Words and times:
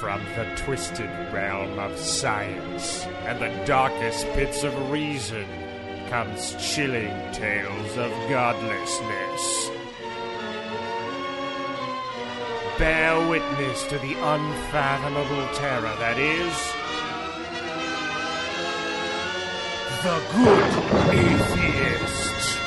from 0.00 0.24
the 0.34 0.46
twisted 0.56 1.10
realm 1.30 1.78
of 1.78 1.94
science 1.98 3.04
and 3.26 3.38
the 3.38 3.66
darkest 3.66 4.24
pits 4.28 4.64
of 4.64 4.90
reason 4.90 5.44
comes 6.08 6.56
chilling 6.58 7.12
tales 7.34 7.98
of 7.98 8.10
godlessness. 8.30 9.70
Bear 12.78 13.28
witness 13.28 13.86
to 13.88 13.98
the 13.98 14.14
unfathomable 14.14 15.46
terror 15.58 15.94
that 15.98 16.18
is 16.18 16.56
the 20.02 20.18
good 20.32 21.14
atheist. 21.14 22.58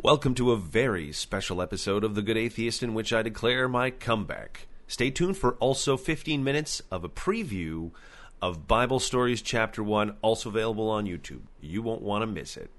Welcome 0.00 0.34
to 0.36 0.52
a 0.52 0.56
very 0.56 1.12
special 1.12 1.60
episode 1.60 2.04
of 2.04 2.14
The 2.14 2.22
Good 2.22 2.38
Atheist 2.38 2.82
in 2.82 2.94
which 2.94 3.12
I 3.12 3.20
declare 3.20 3.68
my 3.68 3.90
comeback. 3.90 4.66
Stay 4.92 5.10
tuned 5.10 5.38
for 5.38 5.54
also 5.54 5.96
15 5.96 6.44
minutes 6.44 6.82
of 6.90 7.02
a 7.02 7.08
preview 7.08 7.92
of 8.42 8.68
Bible 8.68 9.00
Stories 9.00 9.40
Chapter 9.40 9.82
1, 9.82 10.18
also 10.20 10.50
available 10.50 10.90
on 10.90 11.06
YouTube. 11.06 11.44
You 11.62 11.80
won't 11.80 12.02
want 12.02 12.20
to 12.20 12.26
miss 12.26 12.58
it. 12.58 12.70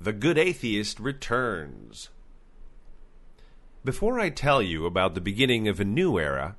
The 0.00 0.14
Good 0.14 0.38
Atheist 0.38 0.98
returns. 0.98 2.08
Before 3.84 4.18
I 4.18 4.30
tell 4.30 4.62
you 4.62 4.86
about 4.86 5.14
the 5.14 5.20
beginning 5.20 5.68
of 5.68 5.78
a 5.78 5.84
new 5.84 6.18
era, 6.18 6.56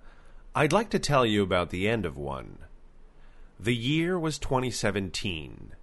I'd 0.53 0.71
like 0.71 0.91
to 0.91 0.99
tell 0.99 1.25
you 1.25 1.41
about 1.41 1.71
the 1.71 1.89
end 1.89 2.05
of 2.05 2.15
one. 2.15 2.59
The 3.59 3.75
year 3.75 4.19
was 4.19 4.37
2017. 4.37 5.73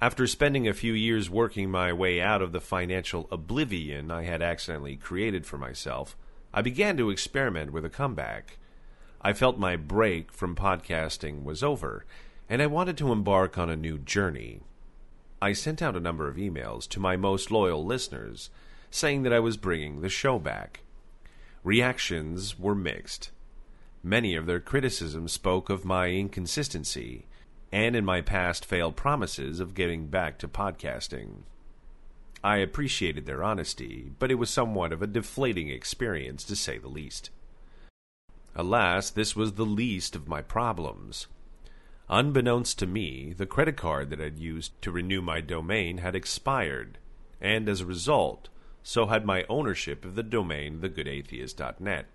After 0.00 0.26
spending 0.26 0.66
a 0.66 0.74
few 0.74 0.92
years 0.92 1.30
working 1.30 1.70
my 1.70 1.92
way 1.92 2.20
out 2.20 2.42
of 2.42 2.50
the 2.50 2.60
financial 2.60 3.28
oblivion 3.30 4.10
I 4.10 4.24
had 4.24 4.42
accidentally 4.42 4.96
created 4.96 5.46
for 5.46 5.56
myself, 5.56 6.16
I 6.56 6.62
began 6.62 6.96
to 6.96 7.10
experiment 7.10 7.70
with 7.70 7.84
a 7.84 7.90
comeback. 7.90 8.56
I 9.20 9.34
felt 9.34 9.58
my 9.58 9.76
break 9.76 10.32
from 10.32 10.56
podcasting 10.56 11.44
was 11.44 11.62
over, 11.62 12.06
and 12.48 12.62
I 12.62 12.66
wanted 12.66 12.96
to 12.96 13.12
embark 13.12 13.58
on 13.58 13.68
a 13.68 13.76
new 13.76 13.98
journey. 13.98 14.62
I 15.42 15.52
sent 15.52 15.82
out 15.82 15.98
a 15.98 16.00
number 16.00 16.28
of 16.28 16.36
emails 16.36 16.88
to 16.88 16.98
my 16.98 17.14
most 17.14 17.50
loyal 17.50 17.84
listeners, 17.84 18.48
saying 18.90 19.22
that 19.24 19.34
I 19.34 19.38
was 19.38 19.58
bringing 19.58 20.00
the 20.00 20.08
show 20.08 20.38
back. 20.38 20.80
Reactions 21.62 22.58
were 22.58 22.74
mixed. 22.74 23.32
Many 24.02 24.34
of 24.34 24.46
their 24.46 24.60
criticisms 24.60 25.32
spoke 25.32 25.68
of 25.68 25.84
my 25.84 26.08
inconsistency 26.08 27.26
and 27.70 27.94
in 27.94 28.06
my 28.06 28.22
past 28.22 28.64
failed 28.64 28.96
promises 28.96 29.60
of 29.60 29.74
getting 29.74 30.06
back 30.06 30.38
to 30.38 30.48
podcasting. 30.48 31.42
I 32.46 32.58
appreciated 32.58 33.26
their 33.26 33.42
honesty, 33.42 34.12
but 34.20 34.30
it 34.30 34.36
was 34.36 34.50
somewhat 34.50 34.92
of 34.92 35.02
a 35.02 35.08
deflating 35.08 35.68
experience 35.68 36.44
to 36.44 36.54
say 36.54 36.78
the 36.78 36.86
least. 36.86 37.30
Alas, 38.54 39.10
this 39.10 39.34
was 39.34 39.54
the 39.54 39.66
least 39.66 40.14
of 40.14 40.28
my 40.28 40.42
problems. 40.42 41.26
Unbeknownst 42.08 42.78
to 42.78 42.86
me, 42.86 43.34
the 43.36 43.46
credit 43.46 43.76
card 43.76 44.10
that 44.10 44.20
I'd 44.20 44.38
used 44.38 44.80
to 44.82 44.92
renew 44.92 45.20
my 45.20 45.40
domain 45.40 45.98
had 45.98 46.14
expired, 46.14 46.98
and 47.40 47.68
as 47.68 47.80
a 47.80 47.84
result, 47.84 48.48
so 48.80 49.06
had 49.06 49.26
my 49.26 49.44
ownership 49.48 50.04
of 50.04 50.14
the 50.14 50.22
domain 50.22 50.78
thegoodatheist.net. 50.78 52.06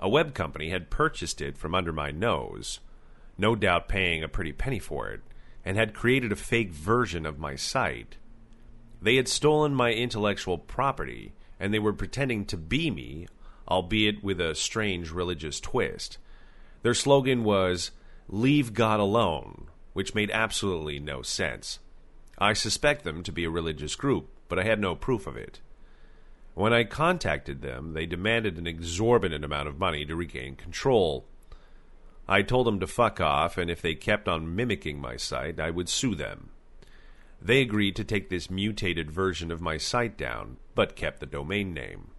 A 0.00 0.08
web 0.08 0.32
company 0.32 0.70
had 0.70 0.88
purchased 0.88 1.42
it 1.42 1.58
from 1.58 1.74
under 1.74 1.92
my 1.92 2.10
nose, 2.10 2.80
no 3.36 3.54
doubt 3.54 3.86
paying 3.86 4.22
a 4.22 4.28
pretty 4.28 4.54
penny 4.54 4.78
for 4.78 5.10
it, 5.10 5.20
and 5.62 5.76
had 5.76 5.92
created 5.92 6.32
a 6.32 6.36
fake 6.36 6.70
version 6.70 7.26
of 7.26 7.38
my 7.38 7.54
site. 7.54 8.16
They 9.02 9.16
had 9.16 9.28
stolen 9.28 9.74
my 9.74 9.92
intellectual 9.92 10.58
property, 10.58 11.32
and 11.58 11.72
they 11.72 11.78
were 11.78 11.92
pretending 11.92 12.44
to 12.46 12.56
be 12.56 12.90
me, 12.90 13.28
albeit 13.68 14.22
with 14.22 14.40
a 14.40 14.54
strange 14.54 15.10
religious 15.10 15.60
twist. 15.60 16.18
Their 16.82 16.94
slogan 16.94 17.44
was, 17.44 17.92
Leave 18.28 18.74
God 18.74 19.00
alone, 19.00 19.68
which 19.92 20.14
made 20.14 20.30
absolutely 20.30 20.98
no 20.98 21.22
sense. 21.22 21.78
I 22.38 22.52
suspect 22.52 23.04
them 23.04 23.22
to 23.24 23.32
be 23.32 23.44
a 23.44 23.50
religious 23.50 23.96
group, 23.96 24.28
but 24.48 24.58
I 24.58 24.64
had 24.64 24.80
no 24.80 24.94
proof 24.94 25.26
of 25.26 25.36
it. 25.36 25.60
When 26.54 26.72
I 26.72 26.84
contacted 26.84 27.62
them, 27.62 27.94
they 27.94 28.06
demanded 28.06 28.58
an 28.58 28.66
exorbitant 28.66 29.44
amount 29.44 29.68
of 29.68 29.78
money 29.78 30.04
to 30.04 30.16
regain 30.16 30.56
control. 30.56 31.26
I 32.28 32.42
told 32.42 32.66
them 32.66 32.80
to 32.80 32.86
fuck 32.86 33.20
off, 33.20 33.56
and 33.56 33.70
if 33.70 33.82
they 33.82 33.94
kept 33.94 34.28
on 34.28 34.54
mimicking 34.54 35.00
my 35.00 35.16
site, 35.16 35.58
I 35.58 35.70
would 35.70 35.88
sue 35.88 36.14
them. 36.14 36.50
They 37.42 37.62
agreed 37.62 37.96
to 37.96 38.04
take 38.04 38.28
this 38.28 38.50
mutated 38.50 39.10
version 39.10 39.50
of 39.50 39.60
my 39.60 39.78
site 39.78 40.18
down, 40.18 40.58
but 40.74 40.96
kept 40.96 41.20
the 41.20 41.26
domain 41.26 41.72
name. 41.72 42.10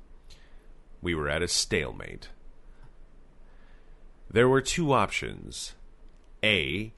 We 1.01 1.13
were 1.13 1.29
at 1.29 1.43
a 1.43 1.47
stalemate. 1.47 2.29
There 4.29 4.49
were 4.49 4.61
two 4.61 4.93
options. 4.93 5.73
A. 6.43 6.93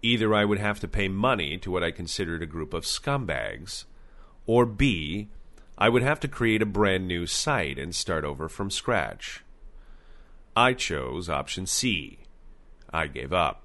Either 0.00 0.34
I 0.34 0.44
would 0.44 0.58
have 0.58 0.80
to 0.80 0.88
pay 0.88 1.06
money 1.06 1.56
to 1.58 1.70
what 1.70 1.84
I 1.84 1.92
considered 1.92 2.42
a 2.42 2.46
group 2.46 2.74
of 2.74 2.84
scumbags, 2.84 3.84
or 4.46 4.66
B. 4.66 5.28
I 5.78 5.88
would 5.88 6.02
have 6.02 6.20
to 6.20 6.28
create 6.28 6.62
a 6.62 6.66
brand 6.66 7.06
new 7.06 7.26
site 7.26 7.78
and 7.78 7.94
start 7.94 8.24
over 8.24 8.48
from 8.48 8.70
scratch. 8.70 9.44
I 10.56 10.74
chose 10.74 11.28
option 11.28 11.66
C. 11.66 12.18
I 12.92 13.06
gave 13.06 13.32
up. 13.32 13.61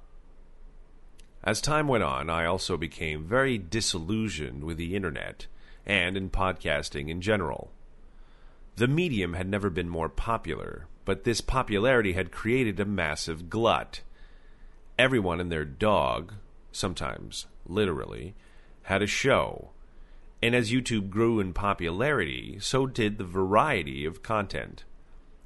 As 1.44 1.62
time 1.62 1.88
went 1.88 2.04
on, 2.04 2.30
I 2.30 2.46
also 2.46 2.78
became 2.78 3.24
very 3.24 3.58
disillusioned 3.58 4.64
with 4.64 4.78
the 4.78 4.96
internet 4.96 5.48
and 5.86 6.18
in 6.18 6.30
podcasting 6.30 7.10
in 7.10 7.22
general. 7.22 7.72
The 8.76 8.88
medium 8.88 9.34
had 9.34 9.48
never 9.48 9.70
been 9.70 9.90
more 9.90 10.10
popular, 10.10 10.88
but 11.06 11.24
this 11.24 11.42
popularity 11.42 12.14
had 12.14 12.32
created 12.32 12.80
a 12.80 12.86
massive 12.86 13.50
glut. 13.50 14.02
Everyone 15.00 15.40
and 15.40 15.52
their 15.52 15.66
dog, 15.66 16.34
sometimes 16.72 17.48
literally, 17.66 18.36
had 18.84 19.02
a 19.02 19.08
show. 19.08 19.70
And 20.44 20.54
as 20.54 20.72
YouTube 20.72 21.10
grew 21.10 21.40
in 21.40 21.54
popularity, 21.54 22.58
so 22.60 22.86
did 22.86 23.18
the 23.18 23.24
variety 23.24 24.06
of 24.06 24.22
content. 24.22 24.84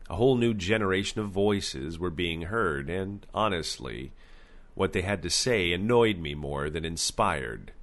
A 0.09 0.16
whole 0.16 0.35
new 0.35 0.53
generation 0.53 1.22
of 1.22 1.30
voices 1.30 1.97
were 1.97 2.09
being 2.09 2.44
heard, 2.44 2.90
and 2.90 3.25
honestly, 3.34 4.12
what 4.73 4.93
they 4.93 5.01
had 5.01 5.21
to 5.21 5.29
say 5.29 5.71
annoyed 5.71 6.17
me 6.17 6.33
more 6.33 6.69
than 6.69 6.85
inspired. 6.85 7.73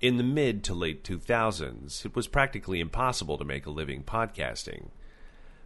In 0.00 0.16
the 0.16 0.22
mid 0.22 0.62
to 0.64 0.74
late 0.74 1.02
2000s, 1.02 2.04
it 2.04 2.14
was 2.14 2.28
practically 2.28 2.80
impossible 2.80 3.36
to 3.38 3.44
make 3.44 3.66
a 3.66 3.70
living 3.70 4.04
podcasting. 4.04 4.90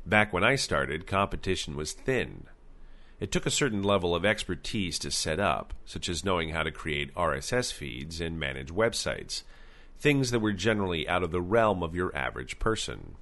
Back 0.07 0.33
when 0.33 0.43
I 0.43 0.57
started, 0.57 1.07
competition 1.07 1.77
was 1.77 1.93
thin. 1.93 2.47
It 3.21 3.31
took 3.31 3.47
a 3.47 3.51
certain 3.51 3.83
level 3.83 4.15
of 4.15 4.25
expertise 4.25 4.99
to 5.01 5.11
set 5.11 5.39
up, 5.39 5.75
such 5.85 6.09
as 6.09 6.25
knowing 6.25 6.49
how 6.49 6.63
to 6.63 6.73
create 6.73 7.15
RSS 7.15 7.73
feeds 7.73 8.21
and 8.21 8.41
manage 8.41 8.73
websites, 8.73 9.43
things 10.01 10.31
that 10.31 10.41
were 10.41 10.53
generally 10.53 11.07
out 11.07 11.23
of 11.23 11.31
the 11.31 11.41
realm 11.41 11.83
of 11.83 11.95
your 11.95 12.15
average 12.17 12.59
person. 12.59 13.15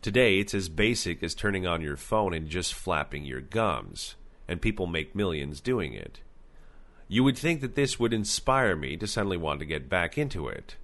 Today, 0.00 0.38
it's 0.38 0.54
as 0.54 0.68
basic 0.68 1.22
as 1.22 1.34
turning 1.34 1.66
on 1.66 1.80
your 1.80 1.96
phone 1.96 2.34
and 2.34 2.48
just 2.48 2.74
flapping 2.74 3.24
your 3.24 3.40
gums, 3.40 4.16
and 4.48 4.60
people 4.60 4.86
make 4.86 5.14
millions 5.14 5.60
doing 5.60 5.94
it. 5.94 6.20
You 7.08 7.24
would 7.24 7.38
think 7.38 7.60
that 7.60 7.74
this 7.74 7.98
would 7.98 8.12
inspire 8.12 8.76
me 8.76 8.96
to 8.96 9.06
suddenly 9.06 9.36
want 9.36 9.60
to 9.60 9.66
get 9.66 9.88
back 9.88 10.16
into 10.16 10.48
it. 10.48 10.76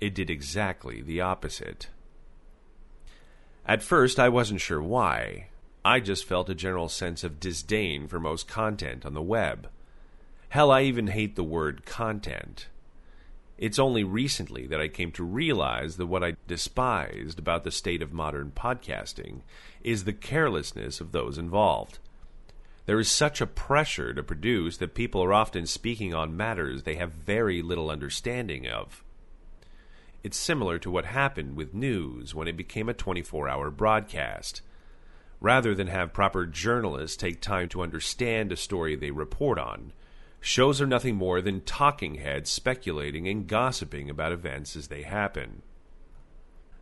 It 0.00 0.14
did 0.14 0.30
exactly 0.30 1.02
the 1.02 1.20
opposite. 1.20 1.88
At 3.66 3.82
first, 3.82 4.18
I 4.18 4.28
wasn't 4.28 4.60
sure 4.60 4.82
why. 4.82 5.48
I 5.84 6.00
just 6.00 6.24
felt 6.24 6.50
a 6.50 6.54
general 6.54 6.88
sense 6.88 7.24
of 7.24 7.40
disdain 7.40 8.06
for 8.08 8.20
most 8.20 8.48
content 8.48 9.06
on 9.06 9.14
the 9.14 9.22
web. 9.22 9.68
Hell, 10.50 10.70
I 10.70 10.82
even 10.82 11.06
hate 11.08 11.36
the 11.36 11.44
word 11.44 11.86
content. 11.86 12.66
It's 13.56 13.78
only 13.78 14.02
recently 14.02 14.66
that 14.66 14.80
I 14.80 14.88
came 14.88 15.12
to 15.12 15.22
realize 15.22 15.96
that 15.96 16.06
what 16.06 16.24
I 16.24 16.36
despised 16.48 17.38
about 17.38 17.62
the 17.64 17.70
state 17.70 18.02
of 18.02 18.12
modern 18.12 18.52
podcasting 18.56 19.42
is 19.82 20.04
the 20.04 20.12
carelessness 20.12 21.00
of 21.00 21.12
those 21.12 21.38
involved. 21.38 21.98
There 22.90 22.98
is 22.98 23.08
such 23.08 23.40
a 23.40 23.46
pressure 23.46 24.12
to 24.12 24.22
produce 24.24 24.78
that 24.78 24.96
people 24.96 25.22
are 25.22 25.32
often 25.32 25.64
speaking 25.64 26.12
on 26.12 26.36
matters 26.36 26.82
they 26.82 26.96
have 26.96 27.12
very 27.12 27.62
little 27.62 27.88
understanding 27.88 28.66
of. 28.66 29.04
It's 30.24 30.36
similar 30.36 30.76
to 30.80 30.90
what 30.90 31.04
happened 31.04 31.54
with 31.54 31.72
news 31.72 32.34
when 32.34 32.48
it 32.48 32.56
became 32.56 32.88
a 32.88 32.92
24 32.92 33.48
hour 33.48 33.70
broadcast. 33.70 34.62
Rather 35.40 35.72
than 35.72 35.86
have 35.86 36.12
proper 36.12 36.46
journalists 36.46 37.16
take 37.16 37.40
time 37.40 37.68
to 37.68 37.82
understand 37.82 38.50
a 38.50 38.56
story 38.56 38.96
they 38.96 39.12
report 39.12 39.60
on, 39.60 39.92
Shows 40.40 40.80
are 40.80 40.86
nothing 40.88 41.14
more 41.14 41.40
than 41.40 41.60
talking 41.60 42.16
heads 42.16 42.50
speculating 42.50 43.28
and 43.28 43.46
gossiping 43.46 44.10
about 44.10 44.32
events 44.32 44.74
as 44.74 44.88
they 44.88 45.02
happen. 45.02 45.62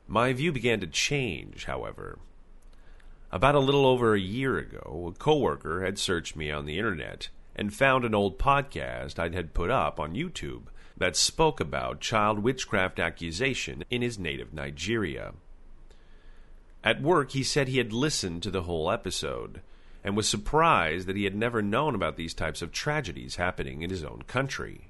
My 0.06 0.32
view 0.32 0.52
began 0.52 0.80
to 0.80 0.86
change, 0.86 1.66
however. 1.66 2.18
About 3.30 3.54
a 3.54 3.60
little 3.60 3.84
over 3.84 4.14
a 4.14 4.20
year 4.20 4.56
ago, 4.56 5.12
a 5.14 5.18
coworker 5.18 5.84
had 5.84 5.98
searched 5.98 6.34
me 6.34 6.50
on 6.50 6.64
the 6.64 6.78
internet 6.78 7.28
and 7.54 7.74
found 7.74 8.04
an 8.04 8.14
old 8.14 8.38
podcast 8.38 9.18
I 9.18 9.28
had 9.34 9.52
put 9.52 9.70
up 9.70 10.00
on 10.00 10.14
YouTube 10.14 10.68
that 10.96 11.14
spoke 11.14 11.60
about 11.60 12.00
child 12.00 12.38
witchcraft 12.38 12.98
accusation 12.98 13.84
in 13.90 14.00
his 14.00 14.18
native 14.18 14.54
Nigeria. 14.54 15.34
At 16.82 17.02
work, 17.02 17.32
he 17.32 17.42
said 17.42 17.68
he 17.68 17.76
had 17.78 17.92
listened 17.92 18.42
to 18.44 18.50
the 18.50 18.62
whole 18.62 18.90
episode 18.90 19.60
and 20.02 20.16
was 20.16 20.26
surprised 20.26 21.06
that 21.06 21.16
he 21.16 21.24
had 21.24 21.34
never 21.34 21.60
known 21.60 21.94
about 21.94 22.16
these 22.16 22.32
types 22.32 22.62
of 22.62 22.72
tragedies 22.72 23.36
happening 23.36 23.82
in 23.82 23.90
his 23.90 24.04
own 24.04 24.22
country. 24.26 24.88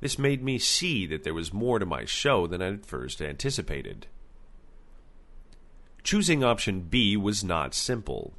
This 0.00 0.18
made 0.18 0.42
me 0.42 0.58
see 0.58 1.04
that 1.06 1.22
there 1.22 1.34
was 1.34 1.52
more 1.52 1.78
to 1.78 1.84
my 1.84 2.06
show 2.06 2.46
than 2.46 2.62
I 2.62 2.66
had 2.66 2.86
first 2.86 3.20
anticipated. 3.20 4.06
Choosing 6.06 6.44
option 6.44 6.82
B 6.82 7.16
was 7.16 7.42
not 7.42 7.74
simple. 7.74 8.32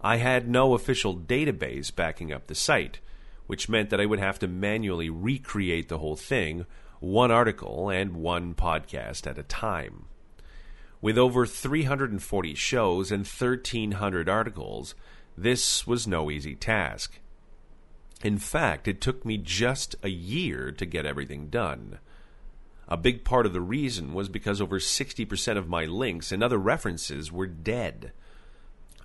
I 0.00 0.16
had 0.16 0.48
no 0.48 0.74
official 0.74 1.16
database 1.16 1.94
backing 1.94 2.32
up 2.32 2.48
the 2.48 2.56
site, 2.56 2.98
which 3.46 3.68
meant 3.68 3.90
that 3.90 4.00
I 4.00 4.06
would 4.06 4.18
have 4.18 4.40
to 4.40 4.48
manually 4.48 5.08
recreate 5.08 5.88
the 5.88 5.98
whole 5.98 6.16
thing, 6.16 6.66
one 6.98 7.30
article 7.30 7.90
and 7.90 8.16
one 8.16 8.56
podcast 8.56 9.24
at 9.24 9.38
a 9.38 9.44
time. 9.44 10.06
With 11.00 11.16
over 11.16 11.46
340 11.46 12.54
shows 12.56 13.12
and 13.12 13.20
1,300 13.24 14.28
articles, 14.28 14.96
this 15.38 15.86
was 15.86 16.08
no 16.08 16.28
easy 16.28 16.56
task. 16.56 17.20
In 18.24 18.36
fact, 18.36 18.88
it 18.88 19.00
took 19.00 19.24
me 19.24 19.38
just 19.38 19.94
a 20.02 20.08
year 20.08 20.72
to 20.72 20.84
get 20.84 21.06
everything 21.06 21.50
done. 21.50 22.00
A 22.88 22.96
big 22.96 23.24
part 23.24 23.46
of 23.46 23.52
the 23.52 23.60
reason 23.60 24.12
was 24.12 24.28
because 24.28 24.60
over 24.60 24.78
60% 24.78 25.56
of 25.56 25.68
my 25.68 25.84
links 25.84 26.32
and 26.32 26.42
other 26.42 26.58
references 26.58 27.32
were 27.32 27.46
dead. 27.46 28.12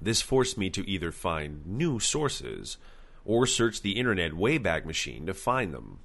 This 0.02 0.22
forced 0.22 0.58
me 0.58 0.70
to 0.72 0.90
either 0.90 1.12
find 1.12 1.66
new 1.66 2.00
sources 2.00 2.78
or 3.26 3.46
search 3.46 3.82
the 3.82 3.94
Internet 3.94 4.34
Wayback 4.34 4.86
Machine 4.86 5.26
to 5.26 5.34
find 5.34 5.74
them. 5.74 6.00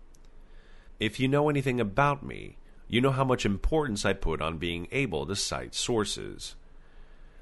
If 1.01 1.19
you 1.19 1.27
know 1.27 1.49
anything 1.49 1.81
about 1.81 2.25
me, 2.25 2.59
you 2.87 3.01
know 3.01 3.11
how 3.11 3.25
much 3.25 3.47
importance 3.47 4.05
I 4.05 4.13
put 4.13 4.41
on 4.41 4.59
being 4.59 4.87
able 4.93 5.27
to 5.27 5.35
cite 5.35 5.75
sources. 5.75 6.55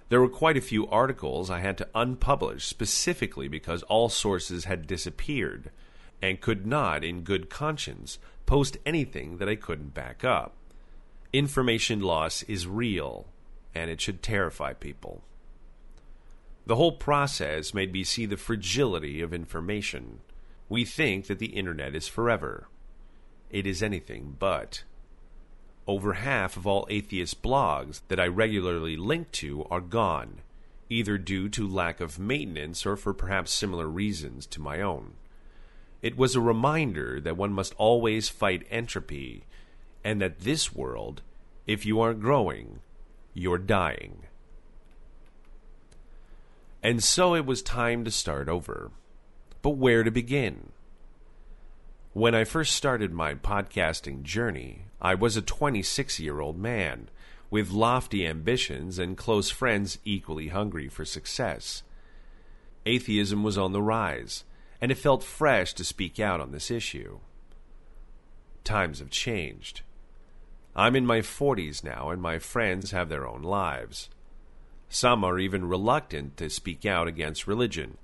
There 0.08 0.20
were 0.20 0.28
quite 0.28 0.56
a 0.56 0.62
few 0.62 0.86
articles 0.88 1.50
I 1.50 1.60
had 1.60 1.78
to 1.78 1.88
unpublish 1.94 2.62
specifically 2.62 3.48
because 3.48 3.82
all 3.84 4.08
sources 4.08 4.64
had 4.64 4.86
disappeared 4.86 5.70
and 6.20 6.40
could 6.40 6.66
not, 6.66 7.02
in 7.02 7.22
good 7.22 7.50
conscience, 7.50 8.18
post 8.52 8.76
anything 8.84 9.38
that 9.38 9.48
I 9.48 9.56
couldn't 9.56 9.94
back 9.94 10.24
up. 10.24 10.52
Information 11.32 12.02
loss 12.02 12.42
is 12.42 12.66
real, 12.66 13.24
and 13.74 13.90
it 13.90 13.98
should 13.98 14.22
terrify 14.22 14.74
people. 14.74 15.22
The 16.66 16.76
whole 16.76 16.92
process 16.92 17.72
made 17.72 17.94
me 17.94 18.04
see 18.04 18.26
the 18.26 18.36
fragility 18.36 19.22
of 19.22 19.32
information. 19.32 20.20
We 20.68 20.84
think 20.84 21.28
that 21.28 21.38
the 21.38 21.56
internet 21.56 21.94
is 21.94 22.08
forever. 22.08 22.68
It 23.48 23.66
is 23.66 23.82
anything 23.82 24.36
but. 24.38 24.82
Over 25.86 26.12
half 26.12 26.58
of 26.58 26.66
all 26.66 26.86
atheist 26.90 27.40
blogs 27.40 28.02
that 28.08 28.20
I 28.20 28.26
regularly 28.26 28.98
link 28.98 29.32
to 29.32 29.64
are 29.70 29.80
gone, 29.80 30.42
either 30.90 31.16
due 31.16 31.48
to 31.48 31.66
lack 31.66 32.02
of 32.02 32.18
maintenance 32.18 32.84
or 32.84 32.96
for 32.96 33.14
perhaps 33.14 33.50
similar 33.50 33.86
reasons 33.88 34.44
to 34.48 34.60
my 34.60 34.82
own. 34.82 35.14
It 36.02 36.16
was 36.16 36.34
a 36.34 36.40
reminder 36.40 37.20
that 37.20 37.36
one 37.36 37.52
must 37.52 37.74
always 37.78 38.28
fight 38.28 38.66
entropy, 38.70 39.44
and 40.04 40.20
that 40.20 40.40
this 40.40 40.74
world, 40.74 41.22
if 41.66 41.86
you 41.86 42.00
aren't 42.00 42.20
growing, 42.20 42.80
you're 43.32 43.58
dying. 43.58 44.24
And 46.82 47.02
so 47.02 47.34
it 47.36 47.46
was 47.46 47.62
time 47.62 48.04
to 48.04 48.10
start 48.10 48.48
over. 48.48 48.90
But 49.62 49.70
where 49.70 50.02
to 50.02 50.10
begin? 50.10 50.72
When 52.12 52.34
I 52.34 52.42
first 52.42 52.74
started 52.74 53.12
my 53.12 53.34
podcasting 53.34 54.24
journey, 54.24 54.86
I 55.00 55.14
was 55.14 55.36
a 55.36 55.42
26 55.42 56.18
year 56.18 56.40
old 56.40 56.58
man 56.58 57.08
with 57.48 57.70
lofty 57.70 58.26
ambitions 58.26 58.98
and 58.98 59.16
close 59.16 59.50
friends 59.50 59.98
equally 60.04 60.48
hungry 60.48 60.88
for 60.88 61.04
success. 61.04 61.84
Atheism 62.84 63.44
was 63.44 63.56
on 63.56 63.72
the 63.72 63.82
rise, 63.82 64.42
and 64.82 64.90
it 64.90 64.98
felt 64.98 65.22
fresh 65.22 65.72
to 65.74 65.84
speak 65.84 66.18
out 66.18 66.40
on 66.40 66.50
this 66.50 66.68
issue. 66.68 67.20
Times 68.64 68.98
have 68.98 69.10
changed. 69.10 69.82
I'm 70.74 70.96
in 70.96 71.06
my 71.06 71.20
40s 71.20 71.84
now, 71.84 72.10
and 72.10 72.20
my 72.20 72.40
friends 72.40 72.90
have 72.90 73.08
their 73.08 73.24
own 73.24 73.42
lives. 73.42 74.10
Some 74.88 75.22
are 75.22 75.38
even 75.38 75.68
reluctant 75.68 76.36
to 76.38 76.50
speak 76.50 76.84
out 76.84 77.06
against 77.06 77.46
religion, 77.46 77.96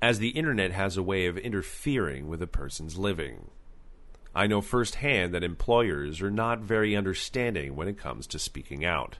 as 0.00 0.18
the 0.18 0.30
internet 0.30 0.72
has 0.72 0.96
a 0.96 1.02
way 1.02 1.26
of 1.26 1.36
interfering 1.36 2.28
with 2.28 2.40
a 2.40 2.46
person's 2.46 2.96
living. 2.96 3.50
I 4.34 4.46
know 4.46 4.62
firsthand 4.62 5.34
that 5.34 5.44
employers 5.44 6.22
are 6.22 6.30
not 6.30 6.60
very 6.60 6.96
understanding 6.96 7.76
when 7.76 7.88
it 7.88 7.98
comes 7.98 8.26
to 8.28 8.38
speaking 8.38 8.86
out. 8.86 9.18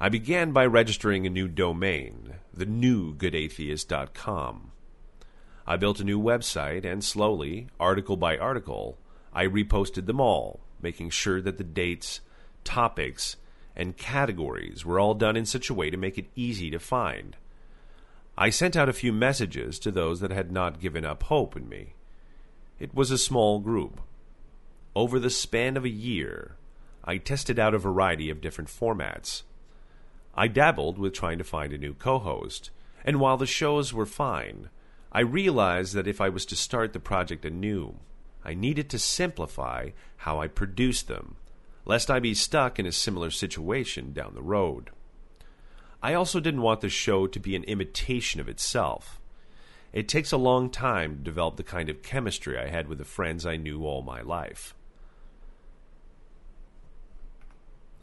I 0.00 0.08
began 0.08 0.52
by 0.52 0.64
registering 0.64 1.26
a 1.26 1.30
new 1.30 1.46
domain, 1.46 2.36
thenewgoodatheist.com. 2.56 4.72
I 5.66 5.76
built 5.76 6.00
a 6.00 6.04
new 6.04 6.20
website, 6.20 6.84
and 6.84 7.04
slowly, 7.04 7.68
article 7.78 8.16
by 8.16 8.36
article, 8.36 8.98
I 9.32 9.46
reposted 9.46 10.06
them 10.06 10.20
all, 10.20 10.60
making 10.80 11.10
sure 11.10 11.40
that 11.40 11.58
the 11.58 11.64
dates, 11.64 12.20
topics, 12.64 13.36
and 13.76 13.96
categories 13.96 14.84
were 14.84 14.98
all 14.98 15.14
done 15.14 15.36
in 15.36 15.46
such 15.46 15.70
a 15.70 15.74
way 15.74 15.90
to 15.90 15.96
make 15.96 16.18
it 16.18 16.30
easy 16.34 16.70
to 16.70 16.78
find. 16.78 17.36
I 18.36 18.50
sent 18.50 18.76
out 18.76 18.88
a 18.88 18.94
few 18.94 19.12
messages 19.12 19.78
to 19.80 19.90
those 19.90 20.20
that 20.20 20.30
had 20.30 20.50
not 20.50 20.80
given 20.80 21.04
up 21.04 21.24
hope 21.24 21.56
in 21.56 21.68
me. 21.68 21.94
It 22.78 22.94
was 22.94 23.10
a 23.10 23.18
small 23.18 23.60
group. 23.60 24.00
Over 24.96 25.18
the 25.18 25.30
span 25.30 25.76
of 25.76 25.84
a 25.84 25.90
year, 25.90 26.56
I 27.04 27.18
tested 27.18 27.58
out 27.58 27.74
a 27.74 27.78
variety 27.78 28.30
of 28.30 28.40
different 28.40 28.70
formats. 28.70 29.42
I 30.34 30.48
dabbled 30.48 30.98
with 30.98 31.12
trying 31.12 31.38
to 31.38 31.44
find 31.44 31.72
a 31.72 31.78
new 31.78 31.94
co 31.94 32.18
host, 32.18 32.70
and 33.04 33.20
while 33.20 33.36
the 33.36 33.46
shows 33.46 33.92
were 33.92 34.06
fine, 34.06 34.68
I 35.12 35.20
realized 35.20 35.94
that 35.94 36.08
if 36.08 36.20
I 36.20 36.30
was 36.30 36.46
to 36.46 36.56
start 36.56 36.92
the 36.92 37.00
project 37.00 37.44
anew, 37.44 37.96
I 38.44 38.54
needed 38.54 38.90
to 38.90 38.98
simplify 38.98 39.90
how 40.16 40.40
I 40.40 40.48
produced 40.48 41.06
them 41.06 41.36
lest 41.84 42.10
I 42.10 42.20
be 42.20 42.34
stuck 42.34 42.78
in 42.78 42.86
a 42.86 42.92
similar 42.92 43.30
situation 43.30 44.12
down 44.12 44.34
the 44.34 44.42
road. 44.42 44.90
I 46.02 46.14
also 46.14 46.40
didn't 46.40 46.62
want 46.62 46.80
the 46.80 46.88
show 46.88 47.26
to 47.26 47.40
be 47.40 47.56
an 47.56 47.64
imitation 47.64 48.40
of 48.40 48.48
itself. 48.48 49.20
It 49.92 50.08
takes 50.08 50.32
a 50.32 50.36
long 50.36 50.70
time 50.70 51.16
to 51.16 51.22
develop 51.22 51.56
the 51.56 51.62
kind 51.62 51.88
of 51.88 52.02
chemistry 52.02 52.58
I 52.58 52.68
had 52.68 52.88
with 52.88 52.98
the 52.98 53.04
friends 53.04 53.44
I 53.44 53.56
knew 53.56 53.84
all 53.84 54.02
my 54.02 54.22
life. 54.22 54.74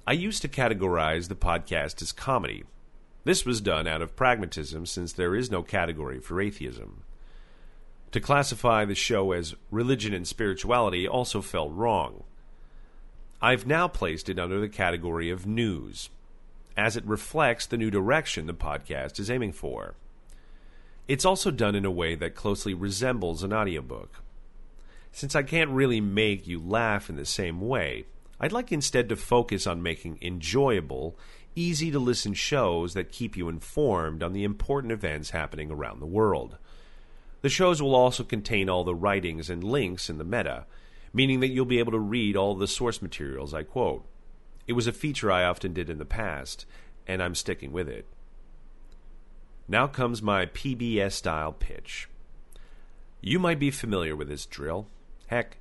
I 0.06 0.14
used 0.14 0.42
to 0.42 0.48
categorize 0.48 1.28
the 1.28 1.36
podcast 1.36 2.02
as 2.02 2.12
comedy. 2.12 2.64
This 3.26 3.46
was 3.46 3.62
done 3.62 3.88
out 3.88 4.02
of 4.02 4.16
pragmatism 4.16 4.86
since 4.86 5.14
there 5.14 5.36
is 5.36 5.52
no 5.52 5.62
category 5.62 6.20
for 6.20 6.42
atheism. 6.42 7.04
To 8.12 8.20
classify 8.20 8.86
the 8.86 8.96
show 8.96 9.32
as 9.34 9.56
religion 9.70 10.14
and 10.14 10.28
spirituality 10.28 11.08
also 11.08 11.42
felt 11.42 11.72
wrong. 11.74 12.24
I've 13.42 13.68
now 13.68 13.88
placed 13.88 14.30
it 14.30 14.40
under 14.40 14.60
the 14.60 14.68
category 14.68 15.30
of 15.30 15.46
news, 15.46 16.10
as 16.76 16.98
it 16.98 17.06
reflects 17.06 17.66
the 17.66 17.78
new 17.78 17.92
direction 17.92 18.48
the 18.48 18.54
podcast 18.54 19.20
is 19.20 19.30
aiming 19.30 19.54
for. 19.54 19.94
It's 21.08 21.26
also 21.26 21.52
done 21.52 21.76
in 21.76 21.86
a 21.86 21.92
way 21.92 22.16
that 22.16 22.36
closely 22.36 22.74
resembles 22.74 23.44
an 23.44 23.54
audiobook. 23.54 24.22
Since 25.12 25.36
I 25.36 25.44
can't 25.44 25.72
really 25.72 26.02
make 26.02 26.48
you 26.48 26.60
laugh 26.60 27.10
in 27.10 27.16
the 27.16 27.26
same 27.26 27.62
way, 27.62 28.06
I'd 28.40 28.52
like 28.52 28.72
instead 28.72 29.10
to 29.10 29.16
focus 29.16 29.68
on 29.68 29.84
making 29.84 30.20
enjoyable, 30.22 31.18
easy 31.56 31.92
to 31.92 32.00
listen 32.00 32.34
shows 32.34 32.94
that 32.94 33.12
keep 33.12 33.38
you 33.38 33.50
informed 33.50 34.24
on 34.24 34.34
the 34.34 34.44
important 34.44 34.94
events 34.94 35.32
happening 35.32 35.70
around 35.72 36.00
the 36.00 36.06
world. 36.06 36.58
The 37.42 37.50
shows 37.50 37.82
will 37.82 37.96
also 37.96 38.24
contain 38.24 38.70
all 38.70 38.84
the 38.84 38.96
writings 38.96 39.50
and 39.50 39.64
links 39.64 40.10
in 40.10 40.18
the 40.18 40.24
meta, 40.24 40.66
meaning 41.14 41.40
that 41.40 41.50
you'll 41.50 41.66
be 41.66 41.80
able 41.80 41.94
to 41.94 42.00
read 42.00 42.36
all 42.36 42.56
the 42.56 42.68
source 42.68 43.02
materials 43.02 43.54
I 43.54 43.64
quote. 43.64 44.06
It 44.68 44.74
was 44.74 44.88
a 44.88 44.94
feature 44.94 45.32
I 45.32 45.46
often 45.46 45.74
did 45.74 45.90
in 45.90 45.98
the 45.98 46.06
past, 46.06 46.66
and 47.08 47.24
I'm 47.24 47.36
sticking 47.36 47.72
with 47.72 47.90
it. 47.90 48.06
Now 49.68 49.88
comes 49.88 50.22
my 50.22 50.46
PBS 50.48 51.14
style 51.14 51.54
pitch. 51.54 52.10
You 53.22 53.40
might 53.40 53.60
be 53.60 53.72
familiar 53.72 54.16
with 54.16 54.28
this 54.28 54.46
drill. 54.46 54.88
Heck, 55.28 55.58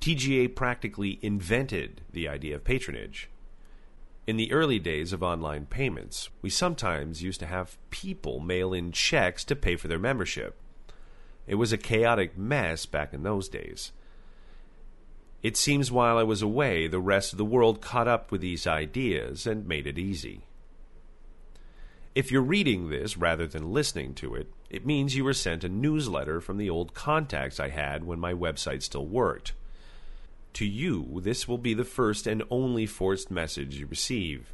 TGA 0.00 0.54
practically 0.54 1.18
invented 1.22 2.02
the 2.12 2.28
idea 2.28 2.56
of 2.56 2.64
patronage. 2.64 3.28
In 4.26 4.36
the 4.36 4.52
early 4.52 4.78
days 4.78 5.12
of 5.12 5.22
online 5.22 5.66
payments, 5.66 6.28
we 6.42 6.50
sometimes 6.50 7.22
used 7.22 7.40
to 7.40 7.46
have 7.46 7.78
people 7.90 8.40
mail 8.40 8.72
in 8.72 8.92
checks 8.92 9.44
to 9.44 9.56
pay 9.56 9.74
for 9.76 9.88
their 9.88 9.98
membership. 9.98 10.56
It 11.48 11.54
was 11.54 11.72
a 11.72 11.78
chaotic 11.78 12.36
mess 12.36 12.84
back 12.84 13.14
in 13.14 13.22
those 13.22 13.48
days. 13.48 13.90
It 15.42 15.56
seems 15.56 15.90
while 15.90 16.18
I 16.18 16.22
was 16.22 16.42
away, 16.42 16.88
the 16.88 17.00
rest 17.00 17.32
of 17.32 17.38
the 17.38 17.44
world 17.44 17.80
caught 17.80 18.06
up 18.06 18.30
with 18.30 18.42
these 18.42 18.66
ideas 18.66 19.46
and 19.46 19.66
made 19.66 19.86
it 19.86 19.98
easy. 19.98 20.42
If 22.14 22.30
you're 22.30 22.42
reading 22.42 22.90
this 22.90 23.16
rather 23.16 23.46
than 23.46 23.72
listening 23.72 24.14
to 24.14 24.34
it, 24.34 24.52
it 24.68 24.84
means 24.84 25.16
you 25.16 25.24
were 25.24 25.32
sent 25.32 25.64
a 25.64 25.68
newsletter 25.68 26.40
from 26.40 26.58
the 26.58 26.68
old 26.68 26.92
contacts 26.92 27.58
I 27.58 27.70
had 27.70 28.04
when 28.04 28.18
my 28.18 28.34
website 28.34 28.82
still 28.82 29.06
worked. 29.06 29.52
To 30.54 30.66
you, 30.66 31.20
this 31.22 31.48
will 31.48 31.58
be 31.58 31.72
the 31.72 31.84
first 31.84 32.26
and 32.26 32.42
only 32.50 32.84
forced 32.84 33.30
message 33.30 33.76
you 33.76 33.86
receive. 33.86 34.52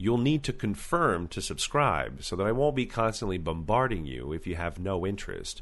you'll 0.00 0.18
need 0.18 0.44
to 0.44 0.52
confirm 0.52 1.26
to 1.26 1.42
subscribe 1.42 2.22
so 2.22 2.36
that 2.36 2.46
I 2.46 2.52
won't 2.52 2.76
be 2.76 2.86
constantly 2.86 3.36
bombarding 3.36 4.04
you 4.04 4.32
if 4.32 4.46
you 4.46 4.54
have 4.54 4.78
no 4.78 5.04
interest 5.04 5.60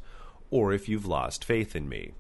or 0.51 0.73
if 0.73 0.89
you've 0.89 1.07
lost 1.07 1.45
faith 1.45 1.75
in 1.75 1.89
me. 1.89 2.13